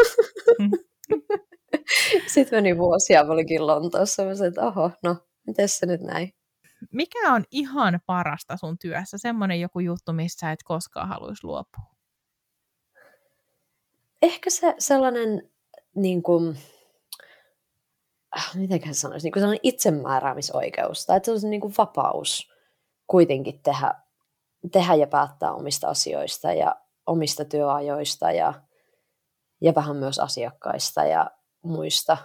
[2.33, 5.15] Sitten meni vuosia, mä olinkin Lontoossa, mä sanoin, että oho, no,
[5.47, 6.33] miten se nyt näin?
[6.91, 9.17] Mikä on ihan parasta sun työssä?
[9.17, 11.83] Semmoinen joku juttu, missä et koskaan haluaisi luopua?
[14.21, 15.51] Ehkä se sellainen,
[15.95, 16.57] niin kuin,
[18.37, 22.51] äh, miten sanoisi, niin kuin sellainen itsemääräämisoikeus, tai että se on niin kuin vapaus
[23.07, 23.93] kuitenkin tehdä,
[24.71, 26.75] tehdä ja päättää omista asioista ja
[27.07, 28.53] omista työajoista ja,
[29.61, 32.17] ja vähän myös asiakkaista ja muista,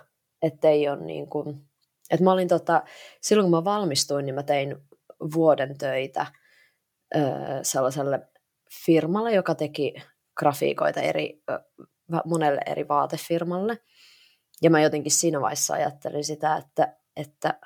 [0.42, 1.68] ettei ole niin kuin,
[2.10, 2.82] että mä olin tota,
[3.20, 4.76] silloin kun mä valmistuin, niin mä tein
[5.34, 6.26] vuoden töitä
[7.16, 7.20] ö,
[7.62, 8.28] sellaiselle
[8.84, 9.94] firmalle, joka teki
[10.38, 11.60] grafiikoita eri, ö,
[12.24, 13.78] monelle eri vaatefirmalle.
[14.62, 17.60] Ja mä jotenkin siinä vaiheessa ajattelin sitä, että, että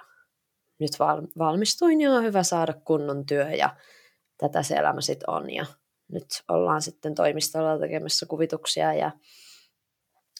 [0.79, 0.93] nyt
[1.39, 3.77] valmistuin ja on hyvä saada kunnon työ ja
[4.39, 5.51] tätä se elämä sitten on.
[5.51, 5.67] Ja
[6.13, 9.11] nyt ollaan sitten toimistolla tekemässä kuvituksia ja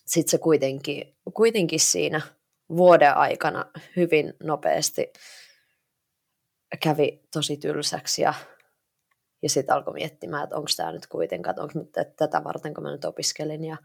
[0.07, 2.21] sitten se kuitenkin, kuitenkin siinä
[2.77, 3.65] vuoden aikana
[3.97, 5.13] hyvin nopeasti
[6.83, 8.35] kävi tosi tylsäksi ja,
[9.43, 12.91] ja sitten alkoi miettimään, että onko tämä nyt kuitenkaan, onko nyt tätä varten, kun mä
[12.91, 13.77] nyt opiskelin ja,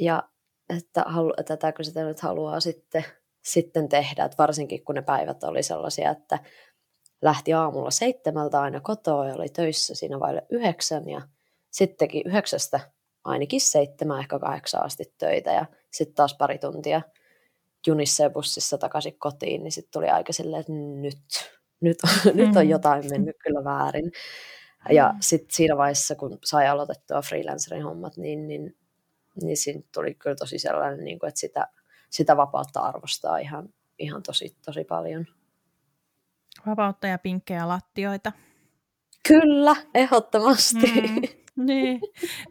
[0.00, 0.22] ja
[0.78, 3.04] että halu, tätäkö sitä nyt haluaa sitten,
[3.44, 6.38] sitten tehdä, että varsinkin kun ne päivät oli sellaisia, että
[7.22, 11.20] lähti aamulla seitsemältä aina kotoa ja oli töissä siinä vaille yhdeksän ja
[11.70, 12.80] sittenkin yhdeksästä
[13.24, 17.02] ainakin seitsemän, ehkä kahdeksan asti töitä ja sitten taas pari tuntia
[17.86, 21.18] junissa ja bussissa takaisin kotiin, niin sitten tuli aika silleen, että nyt,
[21.80, 22.30] nyt, mm.
[22.46, 24.12] nyt on jotain mennyt kyllä väärin.
[24.90, 25.18] Ja mm.
[25.20, 28.76] sitten siinä vaiheessa, kun sai aloitettua freelancerin hommat, niin, niin,
[29.42, 31.68] niin siinä tuli kyllä tosi sellainen, niin kuin, että sitä,
[32.10, 33.68] sitä vapautta arvostaa ihan,
[33.98, 35.26] ihan tosi, tosi paljon.
[36.66, 38.32] Vapautta ja pinkkejä lattioita.
[39.28, 40.92] Kyllä, ehdottomasti.
[41.00, 41.22] Mm.
[41.56, 42.00] Niin.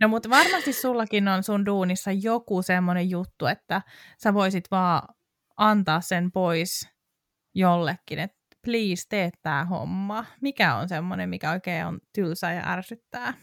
[0.01, 3.81] No mutta varmasti sullakin on sun duunissa joku semmoinen juttu, että
[4.17, 5.15] sä voisit vaan
[5.59, 6.89] antaa sen pois
[7.53, 10.25] jollekin, että please tee tämä homma.
[10.41, 13.33] Mikä on semmoinen, mikä oikein on tylsä ja ärsyttää?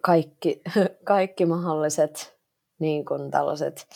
[0.00, 0.62] Kaikki,
[1.04, 2.38] kaikki mahdolliset
[2.78, 3.86] niin kuin tällaiset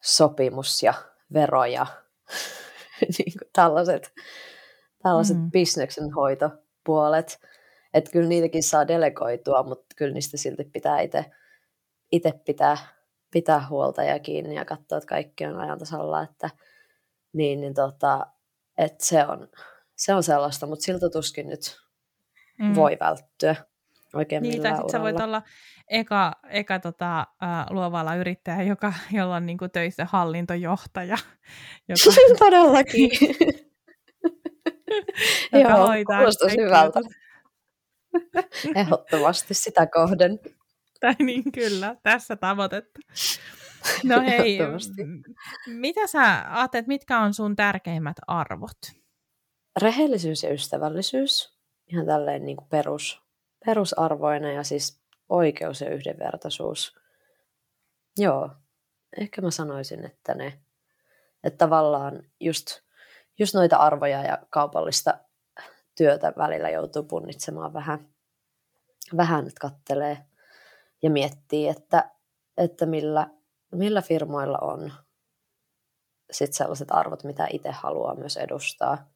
[0.00, 0.94] sopimus- ja
[1.32, 1.86] veroja,
[3.18, 4.12] niin kuin tällaiset,
[5.02, 5.50] tällaiset mm.
[5.50, 7.40] bisneksen hoitopuolet.
[7.94, 11.00] Että kyllä niitäkin saa delegoitua, mutta kyllä niistä silti pitää
[12.12, 12.76] itse pitää
[13.32, 16.50] pitää huolta ja kiinni ja katsoa, että kaikki on ajan tasalla, että
[17.32, 18.26] niin, niin tota,
[18.78, 19.48] että se, on,
[19.96, 21.80] se on sellaista, mutta siltä tuskin nyt
[22.58, 22.74] mm.
[22.74, 23.56] voi välttyä
[24.14, 25.42] oikein niin, millään sä voit olla
[25.88, 31.16] eka, eka tota, äh, luovalla yrittäjä, joka, jolla on niin kuin töissä hallintojohtaja.
[31.88, 32.16] Joka...
[32.44, 33.10] Todellakin.
[35.52, 37.00] Joo, kuulostaisi hyvältä.
[38.74, 40.38] Ehdottomasti sitä kohden.
[41.02, 43.00] Tai niin kyllä, tässä tavoitetta.
[44.04, 44.58] No hei,
[45.66, 48.78] mitä sä ajattelet, mitkä on sun tärkeimmät arvot?
[49.82, 53.22] Rehellisyys ja ystävällisyys, ihan tälleen niin kuin perus,
[53.64, 56.96] perusarvoina ja siis oikeus ja yhdenvertaisuus.
[58.18, 58.50] Joo,
[59.20, 60.60] ehkä mä sanoisin, että ne,
[61.44, 62.66] että tavallaan just,
[63.38, 65.18] just noita arvoja ja kaupallista
[65.96, 68.08] työtä välillä joutuu punnitsemaan vähän,
[69.16, 70.31] vähän että kattelee
[71.02, 72.10] ja miettii, että,
[72.56, 73.30] että millä,
[73.72, 74.92] millä firmoilla on
[76.30, 79.12] sit sellaiset arvot, mitä itse haluaa myös edustaa.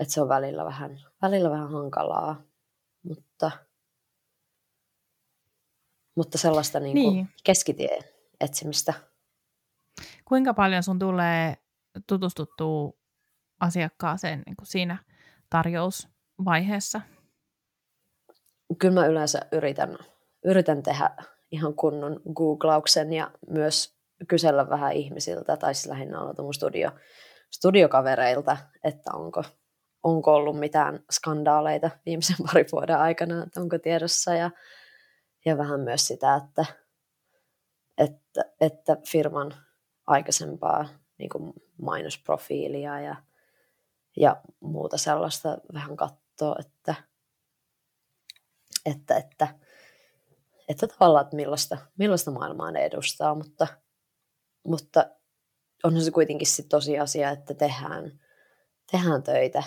[0.00, 2.42] Että se on välillä vähän, välillä vähän hankalaa,
[3.02, 3.50] mutta,
[6.14, 7.28] mutta sellaista niin kuin niin.
[7.44, 8.04] keskitien
[8.40, 8.94] etsimistä.
[10.24, 11.56] Kuinka paljon sun tulee
[12.06, 12.92] tutustuttua
[13.60, 14.98] asiakkaaseen niin kuin siinä
[15.50, 17.00] tarjousvaiheessa?
[18.78, 19.98] Kyllä mä yleensä yritän
[20.44, 21.10] yritän tehdä
[21.50, 26.90] ihan kunnon googlauksen ja myös kysellä vähän ihmisiltä, tai siis lähinnä on mun studio,
[27.50, 29.44] studiokavereilta, että onko,
[30.02, 34.50] onko ollut mitään skandaaleita viimeisen parin vuoden aikana, että onko tiedossa, ja,
[35.44, 36.64] ja vähän myös sitä, että,
[37.98, 39.54] että, että firman
[40.06, 43.16] aikaisempaa niin kuin mainosprofiilia ja,
[44.16, 46.94] ja muuta sellaista vähän katsoa, että,
[48.86, 49.48] että, että
[50.68, 53.66] että tavallaan, että millaista, millaista maailmaa ne edustaa, mutta,
[54.64, 55.10] mutta
[55.84, 58.20] onhan se kuitenkin sit tosiasia, että tehdään,
[58.90, 59.62] tehdään töitä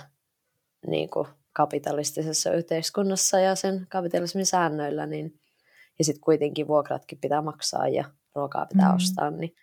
[0.87, 5.39] niin kuin kapitalistisessa yhteiskunnassa ja sen kapitalismin säännöillä, niin,
[5.99, 8.95] ja sitten kuitenkin vuokratkin pitää maksaa ja ruokaa pitää mm.
[8.95, 9.55] ostaa, niin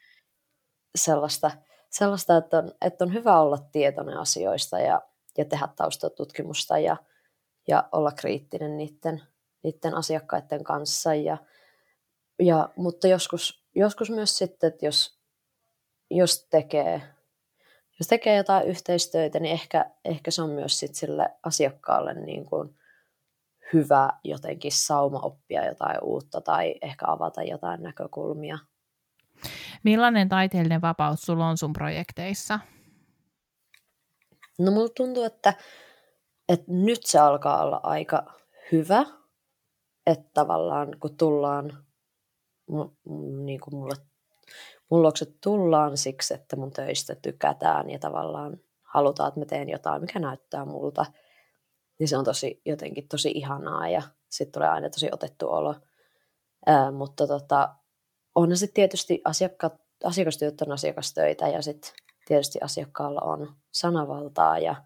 [0.97, 1.51] sellaista,
[1.91, 5.03] sellaista, että on, että on hyvä olla tietoinen asioista ja,
[5.39, 6.97] ja tehdä taustatutkimusta ja,
[7.69, 9.23] ja olla kriittinen niiden,
[9.63, 11.15] niiden asiakkaiden kanssa.
[11.15, 11.39] Ja,
[12.39, 15.19] ja, mutta joskus, joskus myös sitten, että jos,
[16.11, 17.03] jos tekee
[18.01, 22.79] jos tekee jotain yhteistyötä, niin ehkä, ehkä se on myös sit sille asiakkaalle niin kuin
[23.73, 28.59] hyvä jotenkin sauma oppia jotain uutta tai ehkä avata jotain näkökulmia.
[29.83, 32.61] Millainen taiteellinen vapaus sulla on sun projekteissa?
[34.59, 35.55] No mulla tuntuu, että,
[36.49, 38.33] että nyt se alkaa olla aika
[38.73, 39.05] hyvä,
[40.09, 41.85] että tavallaan kun tullaan,
[43.45, 43.95] niin kuin mulle
[44.91, 50.01] mun luokse tullaan siksi, että mun töistä tykätään ja tavallaan halutaan, että mä teen jotain,
[50.01, 51.07] mikä näyttää multa.
[51.99, 55.75] Niin se on tosi, jotenkin tosi ihanaa ja sitten tulee aina tosi otettu olo.
[56.67, 57.75] Ää, mutta tota,
[58.35, 61.91] on sitten tietysti asiakkaat, asiakastyöt on asiakastöitä ja sitten
[62.27, 64.77] tietysti asiakkaalla on sanavaltaa ja,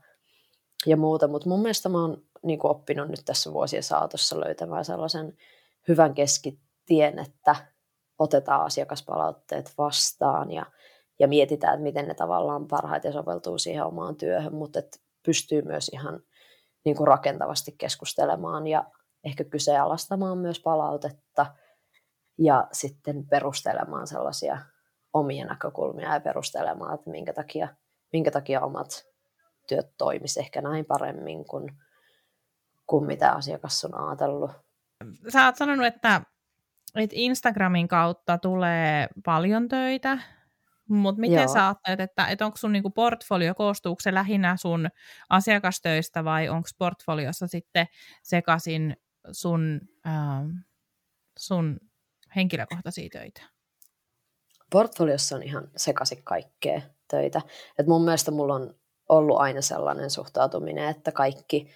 [0.86, 5.36] ja muuta, mutta mun mielestä mä oon niin oppinut nyt tässä vuosien saatossa löytämään sellaisen
[5.88, 7.56] hyvän keskitien, että
[8.18, 10.66] otetaan asiakaspalautteet vastaan ja,
[11.18, 15.88] ja mietitään, että miten ne tavallaan parhaiten soveltuu siihen omaan työhön, mutta että pystyy myös
[15.88, 16.20] ihan
[16.84, 18.84] niin kuin rakentavasti keskustelemaan ja
[19.24, 21.46] ehkä kyseenalaistamaan myös palautetta
[22.38, 24.58] ja sitten perustelemaan sellaisia
[25.12, 27.68] omia näkökulmia ja perustelemaan, että minkä takia,
[28.12, 29.04] minkä takia omat
[29.68, 31.72] työt toimisi ehkä näin paremmin kuin,
[32.86, 34.50] kuin mitä asiakas on ajatellut.
[35.32, 36.22] Sä oot sanonut, että
[36.96, 40.18] että Instagramin kautta tulee paljon töitä,
[40.88, 41.52] mutta miten Joo.
[41.52, 44.88] sä ajattelet, että, että onko sun niinku portfolio, koostuuko se lähinnä sun
[45.28, 47.86] asiakastöistä vai onko portfoliossa sitten
[48.22, 48.96] sekaisin
[49.32, 50.64] sun, äh,
[51.38, 51.80] sun
[52.36, 53.42] henkilökohtaisia töitä?
[54.70, 57.42] Portfoliossa on ihan sekaisin kaikkea töitä.
[57.78, 58.74] Et mun mielestä mulla on
[59.08, 61.70] ollut aina sellainen suhtautuminen, että kaikki,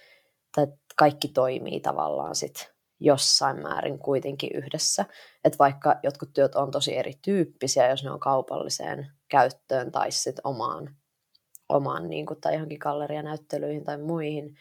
[0.55, 5.05] tai kaikki toimii tavallaan sit jossain määrin kuitenkin yhdessä.
[5.43, 10.95] Että vaikka jotkut työt on tosi erityyppisiä, jos ne on kaupalliseen käyttöön tai sitten omaan,
[11.69, 14.57] omaan niin kuin, tai johonkin gallerianäyttelyihin tai muihin,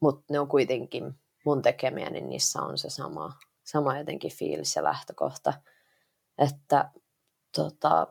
[0.00, 1.14] mutta ne on kuitenkin
[1.44, 3.32] mun tekemiä, niin niissä on se sama,
[3.64, 5.52] sama jotenkin fiilis ja lähtökohta.
[6.38, 6.90] Että,
[7.56, 8.06] tota,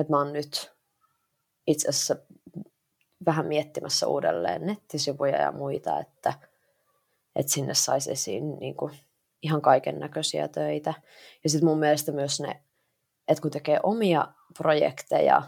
[0.00, 0.72] että mä oon nyt
[1.66, 2.16] itse asiassa
[3.26, 6.32] vähän miettimässä uudelleen nettisivuja ja muita, että–
[7.38, 8.92] että sinne saisi esiin niin kuin
[9.42, 10.94] ihan kaiken näköisiä töitä.
[11.44, 12.62] Ja sitten mun mielestä myös ne,
[13.28, 15.42] että kun tekee omia projekteja,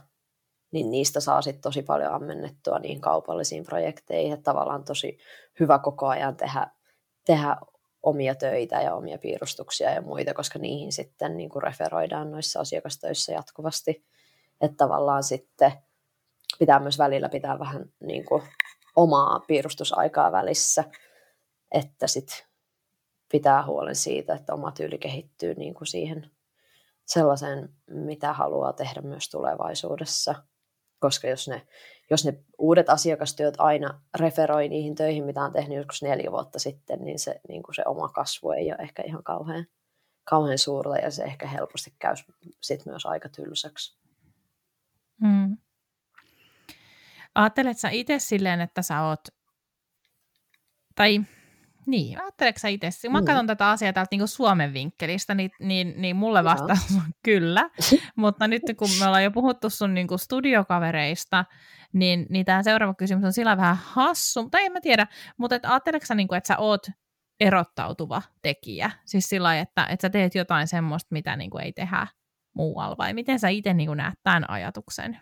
[0.72, 4.32] niin niistä saa sitten tosi paljon ammennettua niihin kaupallisiin projekteihin.
[4.32, 5.18] Että tavallaan tosi
[5.60, 6.66] hyvä koko ajan tehdä,
[7.26, 7.56] tehdä
[8.02, 13.32] omia töitä ja omia piirustuksia ja muita, koska niihin sitten niin kuin referoidaan noissa asiakastöissä
[13.32, 14.04] jatkuvasti.
[14.60, 15.72] Että tavallaan sitten
[16.58, 18.42] pitää myös välillä pitää vähän niin kuin
[18.96, 20.84] omaa piirustusaikaa välissä,
[21.72, 22.46] että sit
[23.32, 26.30] pitää huolen siitä, että oma tyyli kehittyy niin kuin siihen
[27.06, 30.34] sellaiseen, mitä haluaa tehdä myös tulevaisuudessa.
[30.98, 31.66] Koska jos ne,
[32.10, 37.04] jos ne uudet asiakastyöt aina referoi niihin töihin, mitä on tehnyt joskus neljä vuotta sitten,
[37.04, 39.66] niin se, niin kuin se oma kasvu ei ole ehkä ihan kauhean,
[40.24, 42.14] kauhean suurta ja se ehkä helposti käy
[42.60, 44.00] sit myös aika tylsäksi.
[45.20, 45.56] Hmm.
[47.34, 49.20] Ajattelet sä itse silleen, että sä oot,
[50.94, 51.24] tai
[51.86, 53.08] niin, ajatteleeko itse?
[53.08, 53.24] Mä mm.
[53.24, 57.70] katson tätä asiaa täältä niin Suomen vinkkelistä, niin, niin, niin mulle vastaus on kyllä.
[58.16, 61.44] Mutta nyt kun me ollaan jo puhuttu sun niin kuin studiokavereista,
[61.92, 65.06] niin, niin tämä seuraava kysymys on sillä vähän hassu, tai en mä tiedä,
[65.36, 66.86] mutta et ajatteleeko sä, niin kuin, että sä oot
[67.40, 68.90] erottautuva tekijä?
[69.04, 72.06] Siis sillä että, että sä teet jotain semmoista, mitä niin kuin ei tehdä
[72.54, 75.20] muualla, vai miten sä itse niin näet tämän ajatuksen?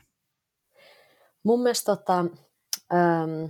[1.45, 2.25] Mun mielestä tota,
[2.95, 3.45] ähm,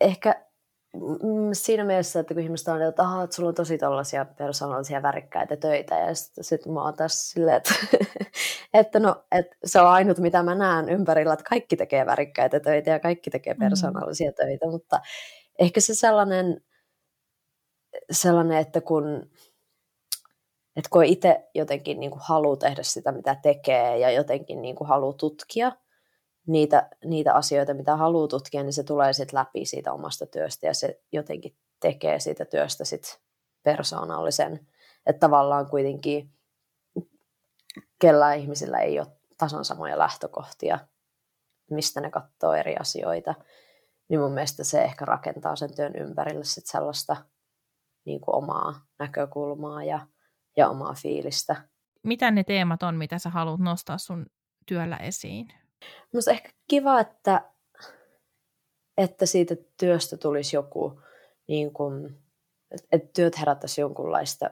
[0.00, 0.44] ehkä
[0.94, 5.02] Mm, siinä mielessä, että kun ihmiset on, että, Aha, että sulla on tosi tällaisia persoonallisia
[5.02, 7.74] värikkäitä töitä, ja sitten sit mä oon tässä silleen, että,
[8.74, 12.90] että, no, että se on ainut, mitä mä näen ympärillä, että kaikki tekee värikkäitä töitä
[12.90, 13.58] ja kaikki tekee mm.
[13.58, 14.34] persoonallisia mm.
[14.34, 15.00] töitä, mutta
[15.58, 16.60] ehkä se sellainen,
[18.10, 19.30] sellainen että kun,
[20.76, 24.88] että kun itse jotenkin niin kuin haluaa tehdä sitä, mitä tekee, ja jotenkin niin kuin
[24.88, 25.72] haluaa tutkia,
[26.46, 30.74] niitä, niitä asioita, mitä haluaa tutkia, niin se tulee sitten läpi siitä omasta työstä ja
[30.74, 33.20] se jotenkin tekee siitä työstä sit
[33.62, 34.68] persoonallisen.
[35.06, 36.30] Että tavallaan kuitenkin
[37.98, 39.06] kellä ihmisillä ei ole
[39.38, 40.78] tasan samoja lähtökohtia,
[41.70, 43.34] mistä ne katsoo eri asioita,
[44.08, 47.16] niin mun mielestä se ehkä rakentaa sen työn ympärille sit sellaista
[48.04, 50.06] niin kuin omaa näkökulmaa ja,
[50.56, 51.68] ja omaa fiilistä.
[52.02, 54.26] Mitä ne teemat on, mitä sä haluat nostaa sun
[54.66, 55.48] työllä esiin?
[56.12, 57.50] Minusta ehkä kiva, että,
[58.96, 61.00] että siitä työstä tulisi joku,
[61.48, 62.18] niin kuin,
[62.92, 64.50] että työt herättäisi jonkunlaista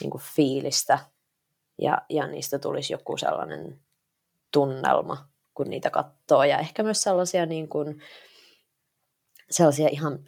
[0.00, 0.98] niin kuin fiilistä
[1.78, 3.80] ja, ja niistä tulisi joku sellainen
[4.52, 6.44] tunnelma, kun niitä katsoo.
[6.44, 8.02] Ja ehkä myös sellaisia, niin kuin,
[9.50, 10.24] sellaisia ihan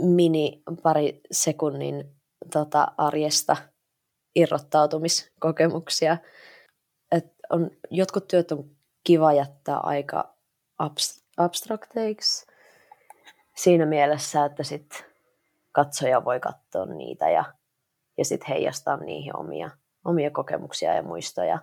[0.00, 2.16] mini pari sekunnin
[2.52, 3.56] tota, arjesta
[4.34, 6.18] irrottautumiskokemuksia.
[7.12, 8.75] Et on, jotkut työt on
[9.06, 10.34] kiva jättää aika
[11.36, 12.46] abstrakteiksi
[13.56, 15.04] siinä mielessä, että sit
[15.72, 17.44] katsoja voi katsoa niitä ja,
[18.18, 19.70] ja sitten heijastaa niihin omia,
[20.04, 21.58] omia kokemuksia ja muistoja.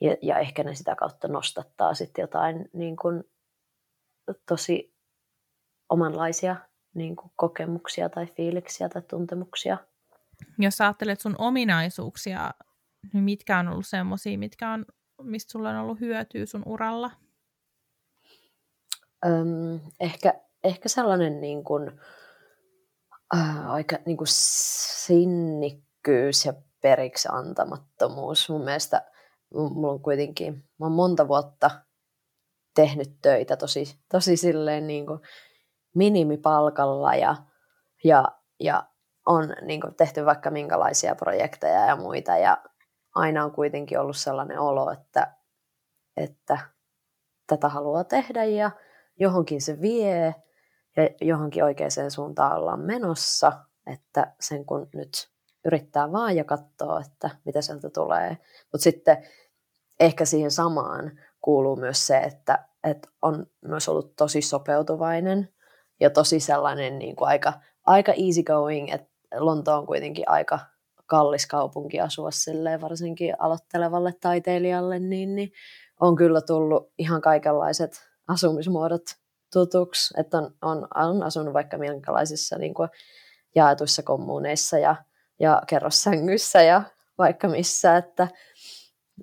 [0.00, 3.24] Ja, ja ehkä ne sitä kautta nostattaa sitten jotain niin kun,
[4.48, 4.94] tosi
[5.88, 6.56] omanlaisia
[6.94, 9.78] niin kun, kokemuksia tai fiiliksiä tai tuntemuksia.
[10.58, 12.50] Jos ajattelet sun ominaisuuksia,
[13.12, 14.84] niin mitkä on ollut semmoisia, mitkä on,
[15.22, 17.10] mistä sulla on ollut hyötyä sun uralla?
[19.26, 22.00] Öm, ehkä, ehkä sellainen niin kun,
[23.36, 26.52] äh, aika niin kuin sinnikkyys ja
[26.82, 28.48] periksi antamattomuus.
[28.48, 29.10] Mun mielestä
[29.54, 31.70] mulla on kuitenkin, mä oon monta vuotta
[32.74, 35.20] tehnyt töitä tosi, tosi silleen niin kuin
[35.94, 37.36] minimipalkalla ja,
[38.04, 38.24] ja,
[38.60, 38.86] ja
[39.26, 42.58] on niin kuin tehty vaikka minkälaisia projekteja ja muita ja
[43.14, 45.34] aina on kuitenkin ollut sellainen olo, että,
[46.16, 46.58] että
[47.46, 48.70] tätä haluaa tehdä ja
[49.20, 50.34] johonkin se vie
[50.96, 53.52] ja johonkin oikeaan suuntaan ollaan menossa,
[53.86, 55.30] että sen kun nyt
[55.64, 58.38] yrittää vaan ja katsoa, että mitä sieltä tulee.
[58.72, 59.26] Mutta sitten
[60.00, 65.54] ehkä siihen samaan kuuluu myös se, että, että on myös ollut tosi sopeutuvainen
[66.00, 67.52] ja tosi sellainen niin kuin aika,
[67.86, 70.58] aika easy going, että Lonto on kuitenkin aika
[71.10, 75.52] kallis kaupunki asua silleen, varsinkin aloittelevalle taiteilijalle, niin, niin
[76.00, 77.92] on kyllä tullut ihan kaikenlaiset
[78.28, 79.02] asumismuodot
[79.52, 82.88] tutuksi, että on, on, on asunut vaikka minkälaisissa niin kuin
[83.54, 84.96] jaetuissa kommuuneissa ja,
[85.40, 86.82] ja kerrossängyissä ja
[87.18, 88.28] vaikka missä, että,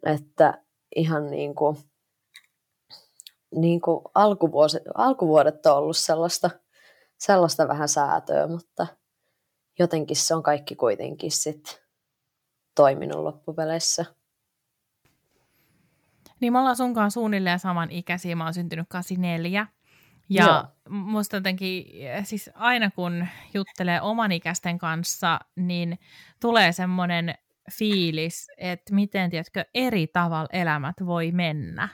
[0.05, 0.61] että
[0.95, 1.77] ihan niin kuin,
[3.55, 6.49] niin kuin alkuvuosi, alkuvuodet on ollut sellaista,
[7.17, 8.87] sellaista vähän säätöä, mutta
[9.79, 11.83] jotenkin se on kaikki kuitenkin sit
[12.75, 14.05] toiminut loppupeleissä.
[16.39, 18.35] Niin me ollaan sunkaan suunnilleen saman ikäisiä.
[18.35, 19.67] Mä oon syntynyt 84.
[20.29, 20.63] Ja Joo.
[20.89, 21.85] musta jotenkin,
[22.23, 25.99] siis aina kun juttelee oman ikäisten kanssa, niin
[26.39, 27.35] tulee semmoinen
[27.71, 31.89] fiilis, että miten, tiedätkö, eri tavalla elämät voi mennä.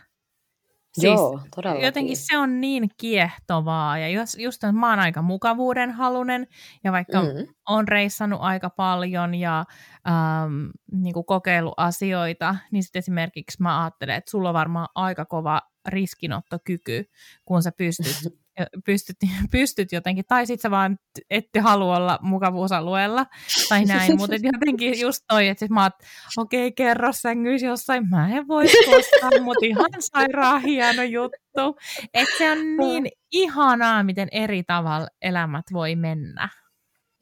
[0.94, 1.86] Siis Joo, todellakin.
[1.86, 6.48] Jotenkin se on niin kiehtovaa ja just, just että mä oon aika mukavuuden halunen
[6.84, 7.48] ja vaikka mm.
[7.70, 9.66] on reissannut aika paljon ja
[10.08, 15.26] ähm, niin kuin kokeillut asioita, niin sitten esimerkiksi mä ajattelen, että sulla on varmaan aika
[15.26, 17.06] kova riskinottokyky,
[17.46, 18.34] kun sä pystyt
[18.86, 19.16] pystyt,
[19.52, 20.98] pystyt jotenkin, tai sitten sä vaan
[21.30, 23.26] ette halua olla mukavuusalueella
[23.70, 25.94] tai näin, mutta jotenkin just toi, että sit mä oot,
[26.38, 31.80] okei, okay, kerro sängyys jossain, mä en voi koskaan, mutta ihan sairaan hieno juttu.
[32.14, 36.50] Että se on niin ihanaa, miten eri tavalla elämät voi mennä.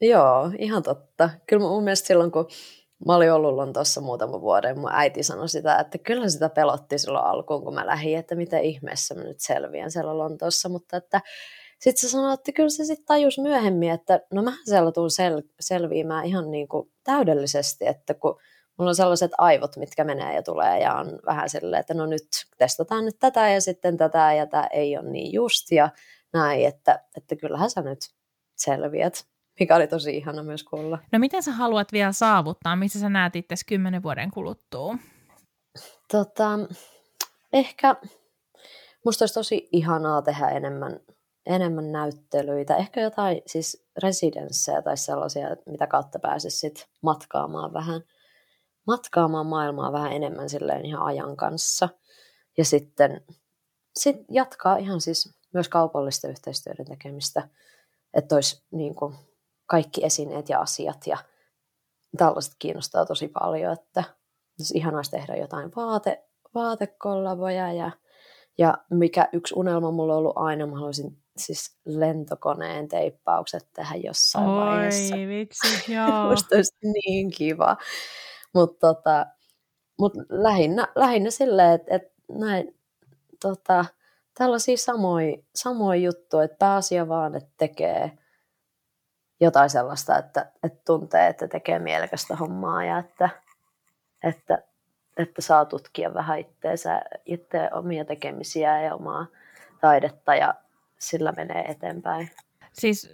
[0.00, 1.30] Joo, ihan totta.
[1.48, 2.46] Kyllä mun mielestä silloin, kun
[3.06, 7.24] mä olin ollut Lontoossa muutama vuoden, mun äiti sanoi sitä, että kyllä sitä pelotti silloin
[7.24, 11.20] alkuun, kun mä lähdin, että mitä ihmeessä mä nyt selviän siellä Lontoossa, mutta että
[11.78, 15.52] sitten se sanoi, että kyllä se sitten tajus myöhemmin, että no mä siellä tuun sel-
[15.60, 18.38] selviämään ihan niin kuin täydellisesti, että kun
[18.78, 22.28] mulla on sellaiset aivot, mitkä menee ja tulee ja on vähän silleen, että no nyt
[22.58, 25.90] testataan nyt tätä ja sitten tätä ja tämä ei ole niin just ja
[26.32, 27.98] näin, että, että kyllähän sä nyt
[28.56, 30.98] selviät mikä oli tosi ihana myös kuulla.
[31.12, 32.76] No miten sä haluat vielä saavuttaa?
[32.76, 34.96] Missä sä näet itse kymmenen vuoden kuluttua?
[36.12, 36.58] Tota,
[37.52, 37.96] ehkä
[39.04, 41.00] musta olisi tosi ihanaa tehdä enemmän,
[41.46, 42.76] enemmän näyttelyitä.
[42.76, 48.02] Ehkä jotain siis residenssejä tai sellaisia, mitä kautta pääsisi sit matkaamaan vähän,
[48.86, 51.88] matkaamaan maailmaa vähän enemmän silleen ihan ajan kanssa.
[52.58, 53.24] Ja sitten
[53.96, 57.48] sit jatkaa ihan siis myös kaupallisten yhteistyöiden tekemistä,
[58.14, 59.14] että olisi niin kuin,
[59.66, 61.16] kaikki esineet ja asiat ja
[62.16, 64.04] tällaiset kiinnostaa tosi paljon, että
[64.60, 67.90] olisi ihanaa tehdä jotain vaate, vaatekollaboja ja,
[68.58, 74.48] ja mikä yksi unelma mulla on ollut aina, mä haluaisin siis lentokoneen teippaukset tehdä jossain
[74.48, 75.16] Oi, vaiheessa.
[75.16, 76.30] vitsi, joo.
[76.30, 77.76] Musta olisi niin kiva.
[78.54, 79.26] Mutta tota,
[79.98, 82.76] mut lähinnä, lähinnä silleen, että et näin,
[83.42, 83.84] tota,
[84.38, 88.18] tällaisia samoja, samoja juttuja, että pääasia vaan, että tekee
[89.42, 93.28] jotain sellaista, että, että tuntee, että tekee mielekästä hommaa ja että,
[94.24, 94.62] että
[95.16, 99.26] että saa tutkia vähän itteensä, itse omia tekemisiä ja omaa
[99.80, 100.54] taidetta ja
[100.98, 102.30] sillä menee eteenpäin.
[102.72, 103.10] Siis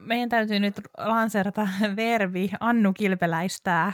[0.00, 3.92] meidän täytyy nyt lanserata verbi Annu Kilpeläistää.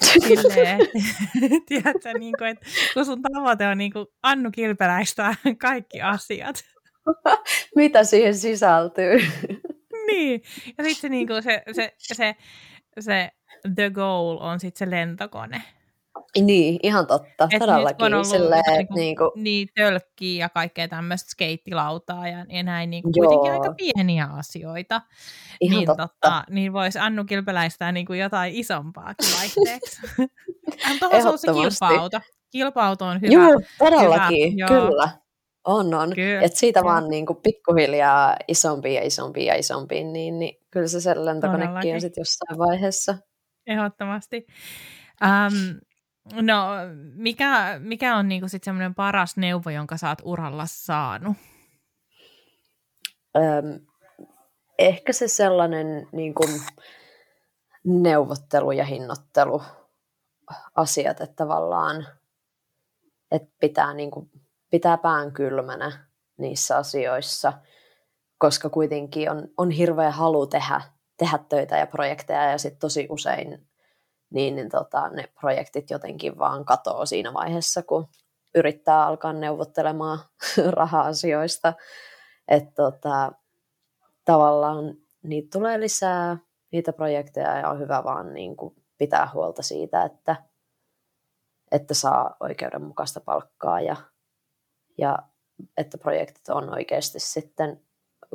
[0.00, 0.80] Silleen,
[1.68, 6.64] tiedätkö, niin kuin, että kun sun tavoite on niin kuin Annu Kilpeläistää kaikki asiat.
[7.76, 9.18] Mitä siihen sisältyy?
[10.12, 10.42] Niin,
[10.78, 12.36] ja sitten se, niin kuin se, se, se,
[13.00, 13.30] se
[13.74, 15.62] the goal on sitten se lentokone.
[16.40, 18.04] Niin, ihan totta, Et todellakin.
[18.04, 19.30] Nyt on silleen, niin, kuin, niin, kuin...
[19.34, 25.02] niin tölkkiä ja kaikkea tämmöistä skeittilautaa ja, ja näin niin kuin kuitenkin aika pieniä asioita.
[25.60, 26.08] Ihan niin, totta.
[26.20, 30.00] Tota, niin voisi Annu Kilpeläistää niin kuin jotain isompaakin vaihteeksi.
[31.00, 32.20] Tuohon on se kilpa-auto.
[32.50, 33.32] Kilpa-auto on hyvä.
[33.32, 34.68] Joo, todellakin, hyvä.
[34.68, 35.21] kyllä.
[35.64, 36.14] On, on.
[36.14, 36.40] Kyllä.
[36.40, 41.00] Et siitä vaan niin kuin pikkuhiljaa isompi ja isompi ja isompi, niin, niin kyllä se
[41.00, 43.18] sen lentokonekin on sitten jossain vaiheessa.
[43.66, 44.46] Ehdottomasti.
[45.22, 45.80] Um,
[46.42, 46.66] No,
[47.14, 51.36] mikä, mikä on niinku sit semmoinen paras neuvo, jonka sä oot uralla saanut?
[53.36, 53.86] Öm,
[54.78, 56.42] ehkä se sellainen niinku,
[57.84, 59.62] neuvottelu ja hinnoittelu
[60.74, 62.06] asiat, että tavallaan
[63.30, 64.30] että pitää, niinku,
[64.72, 66.06] pitää pään kylmänä
[66.38, 67.52] niissä asioissa,
[68.38, 70.80] koska kuitenkin on, on hirveä halu tehdä,
[71.16, 73.68] tehdä töitä ja projekteja ja sitten tosi usein
[74.30, 78.08] niin, niin tota, ne projektit jotenkin vaan katoo siinä vaiheessa, kun
[78.54, 80.18] yrittää alkaa neuvottelemaan
[80.78, 81.72] raha-asioista.
[82.48, 83.32] Että tota,
[84.24, 86.36] tavallaan niitä tulee lisää,
[86.72, 90.36] niitä projekteja, ja on hyvä vaan niin kuin pitää huolta siitä, että,
[91.72, 93.96] että saa oikeudenmukaista palkkaa ja,
[94.98, 95.18] ja
[95.76, 97.80] että projektit on oikeasti sitten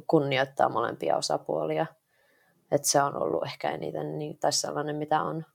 [0.07, 1.85] kunnioittaa molempia osapuolia.
[2.71, 5.45] Että se on ollut ehkä eniten niin, tai sellainen, mitä on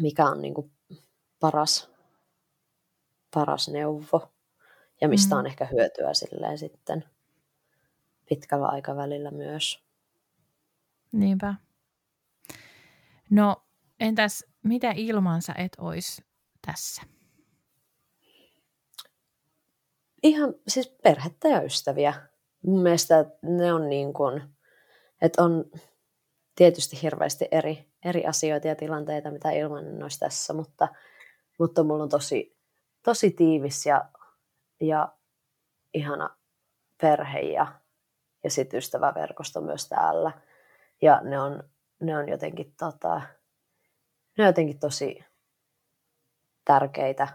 [0.00, 0.72] mikä on niin kuin
[1.40, 1.90] paras,
[3.34, 4.32] paras neuvo
[5.00, 5.38] ja mistä mm.
[5.38, 7.04] on ehkä hyötyä silleen sitten
[8.28, 9.84] pitkällä aikavälillä myös.
[11.12, 11.54] Niinpä.
[13.30, 13.62] No
[14.00, 16.22] entäs mitä ilman sä et ois
[16.66, 17.02] tässä?
[20.22, 22.14] Ihan siis perhettä ja ystäviä.
[22.62, 24.42] Mun mielestä ne on niin kuin,
[25.22, 25.64] että on
[26.54, 30.88] tietysti hirveästi eri, eri asioita ja tilanteita, mitä ilman olisi tässä, mutta,
[31.58, 32.58] mutta mulla on tosi,
[33.04, 34.08] tosi tiivis ja,
[34.80, 35.12] ja
[35.94, 36.36] ihana
[37.00, 37.66] perhe ja,
[38.44, 40.32] ja sit ystäväverkosto myös täällä.
[41.02, 41.62] Ja ne on,
[42.00, 43.20] ne on jotenkin, tota,
[44.38, 45.24] ne on jotenkin tosi
[46.64, 47.28] tärkeitä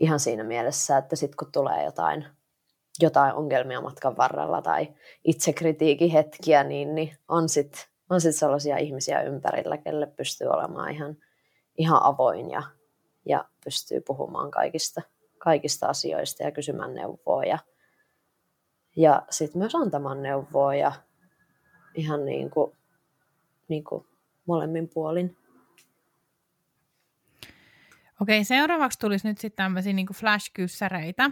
[0.00, 2.24] ihan siinä mielessä, että sitten kun tulee jotain,
[3.00, 4.88] jotain ongelmia matkan varrella tai
[5.24, 11.16] itsekritiikin hetkiä, niin, niin on sitten on sitten sellaisia ihmisiä ympärillä, kelle pystyy olemaan ihan,
[11.78, 12.62] ihan avoin ja,
[13.26, 15.02] ja pystyy puhumaan kaikista,
[15.38, 17.58] kaikista asioista ja kysymään neuvoa ja,
[18.96, 20.92] ja sitten myös antamaan neuvoa ja
[21.94, 22.72] ihan niin kuin,
[23.68, 24.06] niin kuin
[24.46, 25.36] molemmin puolin.
[28.20, 31.30] Okei, seuraavaksi tulisi nyt sitten tämmöisiä niin flash-kyssäreitä.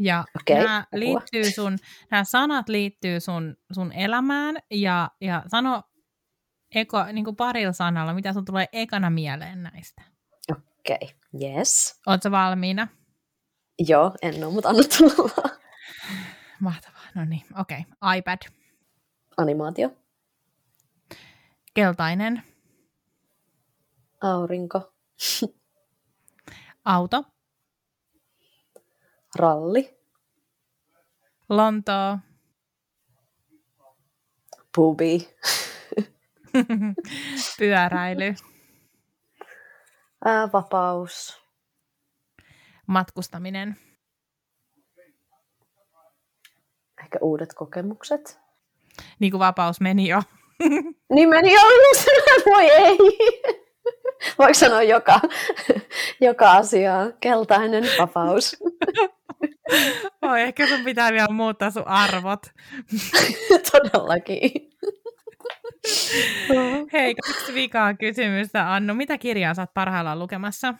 [0.00, 0.64] Ja okay.
[0.64, 1.78] nämä, liittyy sun,
[2.10, 5.82] nämä sanat liittyy sun, sun elämään ja, ja sano
[6.74, 10.02] eko, niin kuin parilla sanalla, mitä sun tulee ekana mieleen näistä?
[10.52, 11.50] Okei, okay.
[11.50, 12.00] yes.
[12.06, 12.88] Oletko valmiina?
[13.88, 15.50] Joo, en ole, mutta anna tulla
[16.60, 17.84] Mahtavaa, no niin, okei.
[18.02, 18.18] Okay.
[18.18, 18.38] iPad.
[19.36, 19.90] Animaatio.
[21.74, 22.42] Keltainen.
[24.20, 24.92] Aurinko.
[26.84, 27.24] Auto.
[29.36, 29.98] Ralli.
[31.48, 32.18] Lontoo.
[34.74, 35.28] Pubi.
[37.58, 38.34] Pyöräily.
[40.24, 41.42] Ää, vapaus.
[42.86, 43.76] Matkustaminen.
[47.02, 48.40] Ehkä uudet kokemukset.
[49.18, 50.22] Niin kuin vapaus meni jo.
[51.14, 51.60] niin meni jo,
[52.52, 52.98] voi ei.
[54.38, 55.20] Voiko sanoa joka,
[56.20, 58.56] joka asia keltainen vapaus?
[60.22, 62.40] Oi, ehkä sun pitää vielä muuttaa sun arvot.
[63.72, 64.50] Todellakin.
[66.92, 68.94] Hei, kaksi vikaa kysymystä, Annu.
[68.94, 70.74] Mitä kirjaa sä oot parhaillaan lukemassa?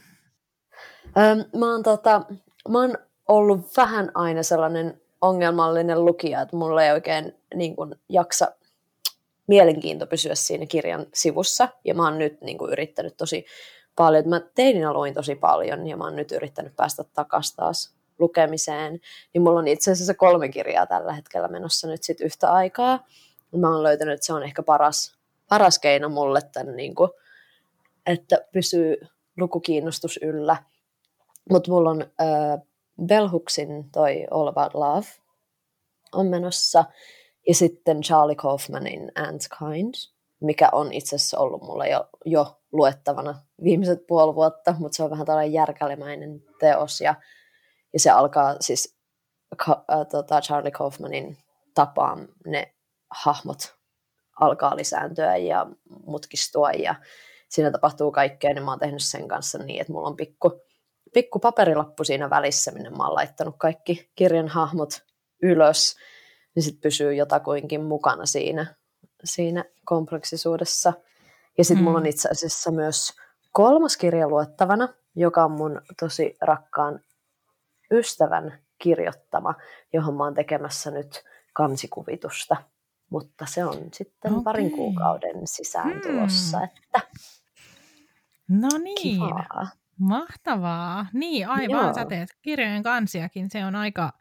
[1.16, 2.22] Öm, mä, oon tota,
[2.68, 2.98] mä oon
[3.28, 8.52] ollut vähän aina sellainen ongelmallinen lukija, että mulla ei oikein niin kun, jaksa
[9.46, 11.68] mielenkiinto pysyä siinä kirjan sivussa.
[11.84, 13.44] Ja mä oon nyt niin kun, yrittänyt tosi
[13.96, 14.28] paljon.
[14.28, 19.00] Mä teininä luin tosi paljon ja mä oon nyt yrittänyt päästä takaisin taas lukemiseen.
[19.34, 23.04] Niin mulla on itse asiassa kolme kirjaa tällä hetkellä menossa nyt sit yhtä aikaa
[23.58, 25.18] mä oon löytänyt, että se on ehkä paras,
[25.48, 27.10] paras keino mulle tämän, niin kuin,
[28.06, 28.96] että pysyy,
[29.36, 30.56] lukukiinnostus yllä.
[31.50, 32.62] Mutta mulla on äh,
[33.06, 35.06] Bell Hooksin toi All About Love
[36.12, 36.84] on menossa,
[37.48, 39.94] ja sitten Charlie Kaufmanin Ant Kind,
[40.40, 43.34] mikä on itse asiassa ollut mulla jo, jo luettavana
[43.64, 47.14] viimeiset puoli vuotta, mutta se on vähän tällainen järkälemäinen teos, ja,
[47.92, 48.96] ja se alkaa siis
[49.66, 51.38] ka, äh, tota Charlie Kaufmanin
[51.74, 52.74] tapaan ne
[53.10, 53.74] hahmot
[54.40, 55.66] alkaa lisääntyä ja
[56.06, 56.70] mutkistua.
[56.70, 56.94] Ja
[57.48, 60.60] siinä tapahtuu kaikkea, niin mä oon tehnyt sen kanssa niin, että mulla on pikku,
[61.14, 64.90] pikku paperilappu siinä välissä, minne mä oon laittanut kaikki kirjan hahmot
[65.42, 65.96] ylös,
[66.54, 68.74] niin sit pysyy jotakuinkin mukana siinä,
[69.24, 70.92] siinä kompleksisuudessa.
[71.58, 71.84] Ja sitten mm.
[71.84, 73.12] mulla on itse asiassa myös
[73.52, 77.00] kolmas kirja luettavana, joka on mun tosi rakkaan
[77.90, 79.54] ystävän kirjoittama,
[79.92, 82.56] johon mä oon tekemässä nyt kansikuvitusta.
[83.10, 84.42] Mutta se on sitten okay.
[84.44, 86.68] parin kuukauden sisään tulossa, hmm.
[86.68, 87.00] että
[88.48, 89.66] No niin, kivaa.
[89.98, 91.06] mahtavaa.
[91.12, 91.94] Niin, aivan, Joo.
[91.94, 94.12] sä teet kirjojen kansiakin, se on aika,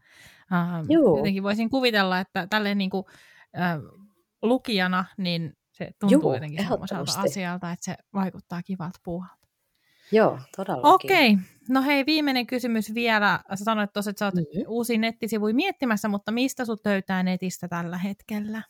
[0.54, 3.06] äh, jotenkin voisin kuvitella, että tälleen niin kuin,
[3.60, 3.78] äh,
[4.42, 9.48] lukijana, niin se tuntuu Joo, jotenkin semmoiselta asialta, että se vaikuttaa kivalta puuhalta.
[10.12, 10.92] Joo, todellakin.
[10.92, 11.38] Okei,
[11.70, 13.40] no hei, viimeinen kysymys vielä.
[13.56, 14.64] Sä sanoit tuossa, että sä oot mm-hmm.
[14.68, 18.62] uusi nettisivuja miettimässä, mutta mistä sut löytää netistä tällä hetkellä?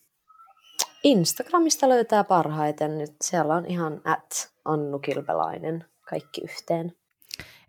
[1.03, 3.15] Instagramista löytää parhaiten nyt.
[3.21, 6.93] Siellä on ihan at Annu Kilpelainen kaikki yhteen.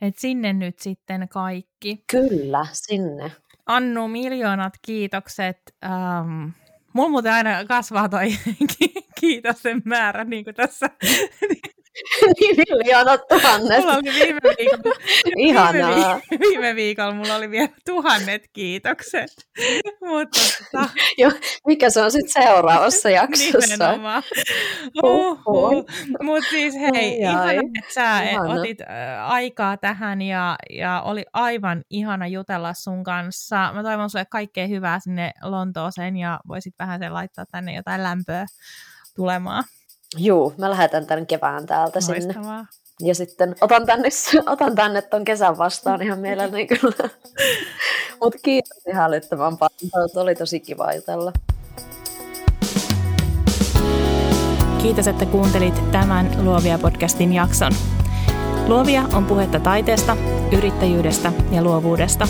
[0.01, 2.05] Et sinne nyt sitten kaikki.
[2.11, 3.33] Kyllä, sinne.
[3.67, 5.77] Annu, miljoonat kiitokset.
[5.85, 6.53] Um,
[6.93, 8.29] mulla muuten aina kasvaa toi
[9.21, 10.91] kiitosten määrä, niin kuin tässä
[12.69, 13.81] miljoonat tuhannet.
[13.81, 14.97] Mulla oli viime viikolla,
[15.37, 16.21] Ihanaa.
[16.31, 19.31] Viime, viime viikolla mulla oli vielä tuhannet kiitokset.
[20.01, 20.41] Mutta,
[20.73, 20.89] tota...
[21.19, 21.31] jo,
[21.67, 23.59] mikä se on sitten seuraavassa jaksossa?
[23.59, 24.23] Nimenomaan.
[25.03, 25.85] Uhuh.
[26.23, 28.55] Mutta siis hei, ihana, että sä ihana.
[28.55, 28.79] otit
[29.25, 33.73] aikaa tähän ja, ja oli aivan ihana jutella sun kanssa.
[33.73, 38.47] Mä toivon sulle kaikkea hyvää sinne Lontooseen ja voisit vähän sen laittaa tänne jotain lämpöä
[39.17, 39.65] tulemaan.
[40.17, 42.67] Juu, mä lähetän tämän kevään täältä Loistavaa.
[42.71, 43.09] sinne.
[43.09, 44.09] Ja sitten otan tänne,
[44.47, 47.09] otan tänne ton kesän vastaan ihan mielelläni kyllä.
[48.21, 50.09] Mutta kiitos ihan älyttömän paljon.
[50.17, 51.33] Oli tosi kiva jutella.
[54.83, 57.73] Kiitos, että kuuntelit tämän Luovia podcastin jakson.
[58.67, 60.17] Luovia on puhetta taiteesta,
[60.53, 62.29] yrittäjyydestä ja luovuudesta.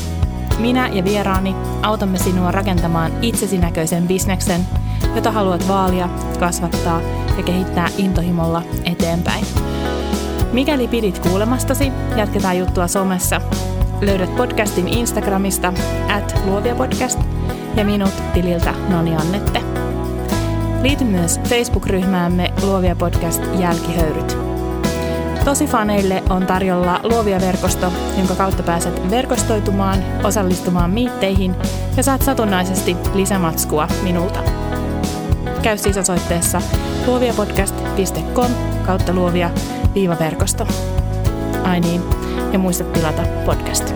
[0.59, 4.61] Minä ja vieraani autamme sinua rakentamaan itsesinäköisen bisneksen,
[5.15, 6.09] jota haluat vaalia,
[6.41, 7.01] kasvattaa
[7.37, 9.45] ja kehittää intohimolla eteenpäin.
[10.53, 13.41] Mikäli pidit kuulemastasi, jatketaan juttua somessa.
[14.01, 15.73] Löydät podcastin Instagramista
[16.17, 17.21] at luoviapodcast
[17.77, 19.62] ja minut tililtä Noni Annette.
[20.83, 24.37] Liity myös Facebook-ryhmäämme Luovia Podcast Jälkihöyryt.
[25.45, 31.55] Tosi faneille on tarjolla Luovia verkosto, jonka kautta pääset verkostoitumaan, osallistumaan miitteihin
[31.97, 34.41] ja saat satunnaisesti lisämatskua minulta.
[35.65, 36.62] Käy siis osoitteessa
[37.07, 38.51] luoviapodcast.com
[38.87, 39.51] kautta luovia
[39.95, 40.67] viivaverkosto.
[41.62, 42.03] Ai niin,
[42.53, 43.95] ja muista tilata podcast.